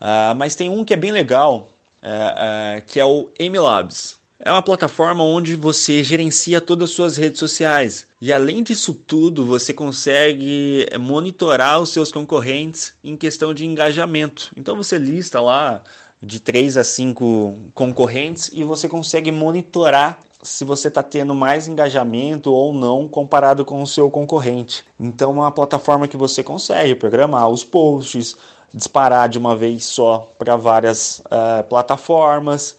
uh, 0.00 0.34
mas 0.36 0.54
tem 0.54 0.70
um 0.70 0.84
que 0.84 0.94
é 0.94 0.96
bem 0.96 1.12
legal, 1.12 1.70
uh, 2.02 2.78
uh, 2.78 2.82
que 2.86 2.98
é 2.98 3.04
o 3.04 3.30
MLabs. 3.38 4.18
É 4.46 4.52
uma 4.52 4.60
plataforma 4.60 5.24
onde 5.24 5.56
você 5.56 6.04
gerencia 6.04 6.60
todas 6.60 6.90
as 6.90 6.94
suas 6.94 7.16
redes 7.16 7.38
sociais. 7.38 8.06
E 8.20 8.30
além 8.30 8.62
disso 8.62 8.92
tudo, 8.92 9.46
você 9.46 9.72
consegue 9.72 10.86
monitorar 11.00 11.80
os 11.80 11.88
seus 11.88 12.12
concorrentes 12.12 12.92
em 13.02 13.16
questão 13.16 13.54
de 13.54 13.64
engajamento. 13.64 14.52
Então 14.54 14.76
você 14.76 14.98
lista 14.98 15.40
lá 15.40 15.82
de 16.20 16.40
3 16.40 16.76
a 16.76 16.84
5 16.84 17.70
concorrentes 17.72 18.50
e 18.52 18.62
você 18.64 18.86
consegue 18.86 19.32
monitorar 19.32 20.18
se 20.42 20.62
você 20.62 20.88
está 20.88 21.02
tendo 21.02 21.34
mais 21.34 21.66
engajamento 21.66 22.52
ou 22.52 22.74
não 22.74 23.08
comparado 23.08 23.64
com 23.64 23.82
o 23.82 23.86
seu 23.86 24.10
concorrente. 24.10 24.84
Então, 25.00 25.30
é 25.30 25.34
uma 25.34 25.50
plataforma 25.50 26.06
que 26.06 26.18
você 26.18 26.42
consegue 26.42 26.94
programar 26.94 27.48
os 27.48 27.64
posts, 27.64 28.36
disparar 28.74 29.26
de 29.26 29.38
uma 29.38 29.56
vez 29.56 29.86
só 29.86 30.30
para 30.38 30.54
várias 30.54 31.20
uh, 31.20 31.64
plataformas 31.66 32.76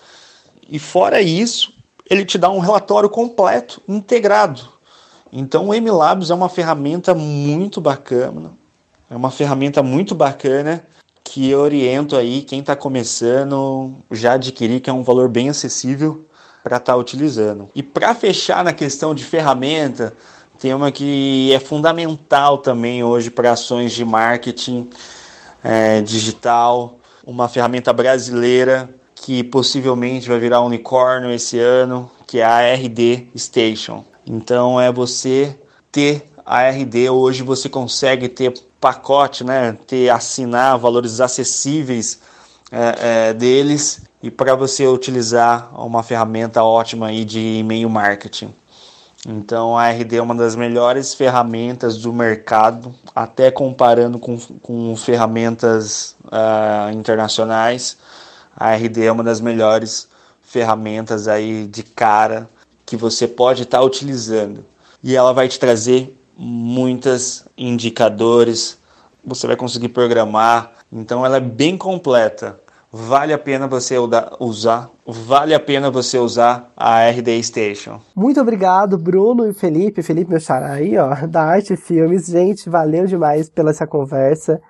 e 0.69 0.79
fora 0.79 1.21
isso, 1.21 1.73
ele 2.09 2.25
te 2.25 2.37
dá 2.37 2.49
um 2.49 2.59
relatório 2.59 3.09
completo, 3.09 3.81
integrado. 3.87 4.67
Então 5.31 5.69
o 5.69 5.73
MLabs 5.73 6.29
é 6.29 6.33
uma 6.33 6.49
ferramenta 6.49 7.13
muito 7.13 7.81
bacana, 7.81 8.53
é 9.09 9.15
uma 9.15 9.31
ferramenta 9.31 9.83
muito 9.83 10.15
bacana 10.15 10.85
que 11.23 11.49
eu 11.49 11.59
oriento 11.59 12.15
aí 12.15 12.43
quem 12.43 12.59
está 12.59 12.75
começando 12.75 13.95
já 14.11 14.33
adquirir, 14.33 14.79
que 14.79 14.89
é 14.89 14.93
um 14.93 15.03
valor 15.03 15.27
bem 15.27 15.49
acessível 15.49 16.25
para 16.63 16.77
estar 16.77 16.93
tá 16.93 16.97
utilizando. 16.97 17.69
E 17.75 17.83
para 17.83 18.15
fechar 18.15 18.63
na 18.63 18.71
questão 18.71 19.13
de 19.13 19.23
ferramenta, 19.23 20.13
tem 20.59 20.73
uma 20.73 20.91
que 20.91 21.51
é 21.51 21.59
fundamental 21.59 22.59
também 22.59 23.03
hoje 23.03 23.29
para 23.29 23.51
ações 23.51 23.91
de 23.91 24.05
marketing 24.05 24.89
é, 25.63 26.01
digital, 26.01 26.99
uma 27.25 27.49
ferramenta 27.49 27.91
brasileira 27.91 28.89
que 29.25 29.43
possivelmente 29.43 30.29
vai 30.29 30.37
virar 30.37 30.61
unicórnio 30.61 31.31
esse 31.31 31.57
ano, 31.57 32.11
que 32.27 32.41
é 32.41 32.45
a 32.45 32.75
RD 32.75 33.29
Station. 33.35 34.05
Então 34.23 34.79
é 34.79 34.91
você 34.91 35.57
ter 35.91 36.31
a 36.45 36.69
RD 36.69 37.09
hoje 37.09 37.41
você 37.41 37.67
consegue 37.67 38.29
ter 38.29 38.53
pacote, 38.79 39.43
né, 39.43 39.75
ter 39.87 40.11
assinar 40.11 40.77
valores 40.77 41.19
acessíveis 41.19 42.19
é, 42.71 43.29
é, 43.29 43.33
deles 43.33 44.03
e 44.21 44.29
para 44.29 44.53
você 44.53 44.85
utilizar 44.85 45.71
uma 45.73 46.03
ferramenta 46.03 46.63
ótima 46.63 47.07
aí 47.07 47.25
de 47.25 47.39
e-mail 47.39 47.89
marketing. 47.89 48.53
Então 49.25 49.75
a 49.75 49.89
RD 49.89 50.17
é 50.17 50.21
uma 50.21 50.35
das 50.35 50.55
melhores 50.55 51.15
ferramentas 51.15 51.97
do 51.97 52.13
mercado, 52.13 52.93
até 53.15 53.49
comparando 53.49 54.19
com, 54.19 54.37
com 54.61 54.95
ferramentas 54.95 56.15
uh, 56.25 56.91
internacionais 56.93 57.97
a 58.55 58.73
RD 58.75 59.05
é 59.05 59.11
uma 59.11 59.23
das 59.23 59.41
melhores 59.41 60.07
ferramentas 60.41 61.27
aí 61.27 61.67
de 61.67 61.83
cara 61.83 62.47
que 62.85 62.95
você 62.95 63.27
pode 63.27 63.63
estar 63.63 63.79
tá 63.79 63.83
utilizando. 63.83 64.63
E 65.03 65.15
ela 65.15 65.33
vai 65.33 65.47
te 65.47 65.59
trazer 65.59 66.17
muitos 66.37 67.45
indicadores, 67.57 68.77
você 69.23 69.47
vai 69.47 69.55
conseguir 69.55 69.89
programar, 69.89 70.73
então 70.91 71.25
ela 71.25 71.37
é 71.37 71.41
bem 71.41 71.77
completa. 71.77 72.59
vale 72.97 73.33
a 73.33 73.37
pena 73.37 73.67
você 73.67 73.97
usar, 74.39 74.89
vale 75.05 75.53
a 75.53 75.59
pena 75.59 75.91
você 75.91 76.17
usar 76.17 76.71
a 76.77 77.09
RD 77.09 77.43
Station. 77.43 77.99
Muito 78.15 78.39
obrigado, 78.39 78.97
Bruno 78.97 79.49
e 79.49 79.53
Felipe, 79.53 80.01
Felipe 80.01 80.31
meu 80.31 80.39
xará 80.39 80.73
aí, 80.73 80.97
ó, 80.97 81.13
da 81.27 81.43
Arte 81.43 81.75
Filmes. 81.75 82.27
Gente, 82.27 82.69
valeu 82.69 83.05
demais 83.05 83.49
pela 83.49 83.71
essa 83.71 83.85
conversa. 83.85 84.61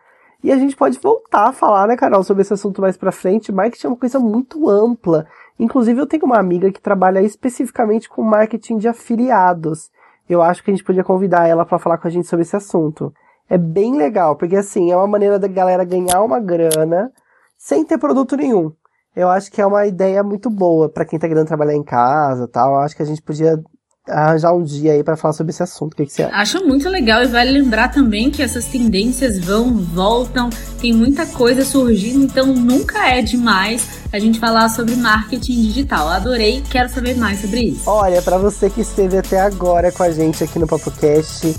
E 0.46 0.52
a 0.52 0.60
gente 0.60 0.76
pode 0.76 1.00
voltar 1.00 1.48
a 1.48 1.52
falar, 1.52 1.88
né, 1.88 1.98
Carol, 1.98 2.24
sobre 2.24 2.44
esse 2.44 2.54
assunto 2.54 2.80
mais 2.80 2.96
pra 2.96 3.12
frente. 3.12 3.52
Marketing 3.52 3.88
é 3.88 3.90
uma 3.90 3.98
coisa 3.98 4.20
muito 4.20 4.70
ampla. 4.70 5.26
Inclusive, 5.58 6.00
eu 6.00 6.06
tenho 6.06 6.24
uma 6.24 6.38
amiga 6.38 6.72
que 6.72 6.80
trabalha 6.80 7.20
especificamente 7.20 8.08
com 8.08 8.22
marketing 8.22 8.78
de 8.78 8.88
afiliados. 8.88 9.90
Eu 10.30 10.44
acho 10.44 10.64
que 10.64 10.70
a 10.70 10.74
gente 10.76 10.84
podia 10.84 11.04
convidar 11.04 11.48
ela 11.48 11.66
para 11.66 11.80
falar 11.80 11.98
com 11.98 12.08
a 12.08 12.12
gente 12.12 12.28
sobre 12.28 12.44
esse 12.44 12.56
assunto. 12.56 13.12
É 13.50 13.58
bem 13.58 13.98
legal, 13.98 14.36
porque 14.36 14.56
assim, 14.56 14.92
é 14.92 14.96
uma 14.96 15.08
maneira 15.08 15.40
da 15.40 15.48
galera 15.48 15.84
ganhar 15.84 16.22
uma 16.22 16.40
grana 16.40 17.12
sem 17.58 17.84
ter 17.84 17.98
produto 17.98 18.38
nenhum. 18.38 18.72
Eu 19.16 19.30
acho 19.30 19.52
que 19.52 19.60
é 19.60 19.66
uma 19.66 19.88
ideia 19.88 20.22
muito 20.22 20.48
boa 20.52 20.88
para 20.88 21.06
quem 21.06 21.18
tá 21.18 21.28
querendo 21.28 21.48
trabalhar 21.48 21.74
em 21.74 21.84
casa 21.84 22.48
tal. 22.48 22.76
Eu 22.76 22.82
acho 22.82 22.96
que 22.96 23.02
a 23.02 23.06
gente 23.06 23.24
podia 23.24 23.60
arranjar 24.08 24.54
um 24.54 24.64
dia 24.64 24.94
aí 24.94 25.04
para 25.04 25.18
falar 25.18 25.34
sobre 25.34 25.52
esse 25.52 25.64
assunto. 25.64 25.94
O 25.94 25.96
que, 25.96 26.06
que 26.06 26.14
você 26.14 26.24
acha? 26.24 26.36
Acho 26.36 26.66
muito 26.66 26.88
legal 26.90 27.24
e 27.24 27.28
vale 27.28 27.52
lembrar 27.52 27.90
também 27.90 28.30
que 28.30 28.42
essas 28.42 28.66
tendências 28.66 29.40
vão, 29.40 29.78
voltam, 29.78 30.50
tem 30.80 30.94
muita 30.94 31.26
coisa 31.26 31.66
surgindo, 31.66 32.24
então 32.24 32.48
nunca 32.48 33.08
é 33.10 33.22
demais 33.22 33.88
a 34.12 34.20
gente 34.20 34.40
falar 34.40 34.70
sobre 34.70 34.96
marketing 34.96 35.62
digital. 35.64 36.08
Adorei, 36.08 36.64
quero 36.70 36.90
saber 36.90 37.18
mais 37.18 37.42
sobre 37.42 37.62
isso. 37.62 37.90
Olha, 37.90 38.22
para 38.22 38.38
você 38.38 38.70
que 38.70 38.82
esteve 38.82 39.18
até 39.18 39.42
agora 39.42 39.92
com 39.92 40.04
a 40.04 40.12
gente 40.12 40.44
aqui 40.44 40.60
no 40.60 40.68
PapoCast, 40.68 41.56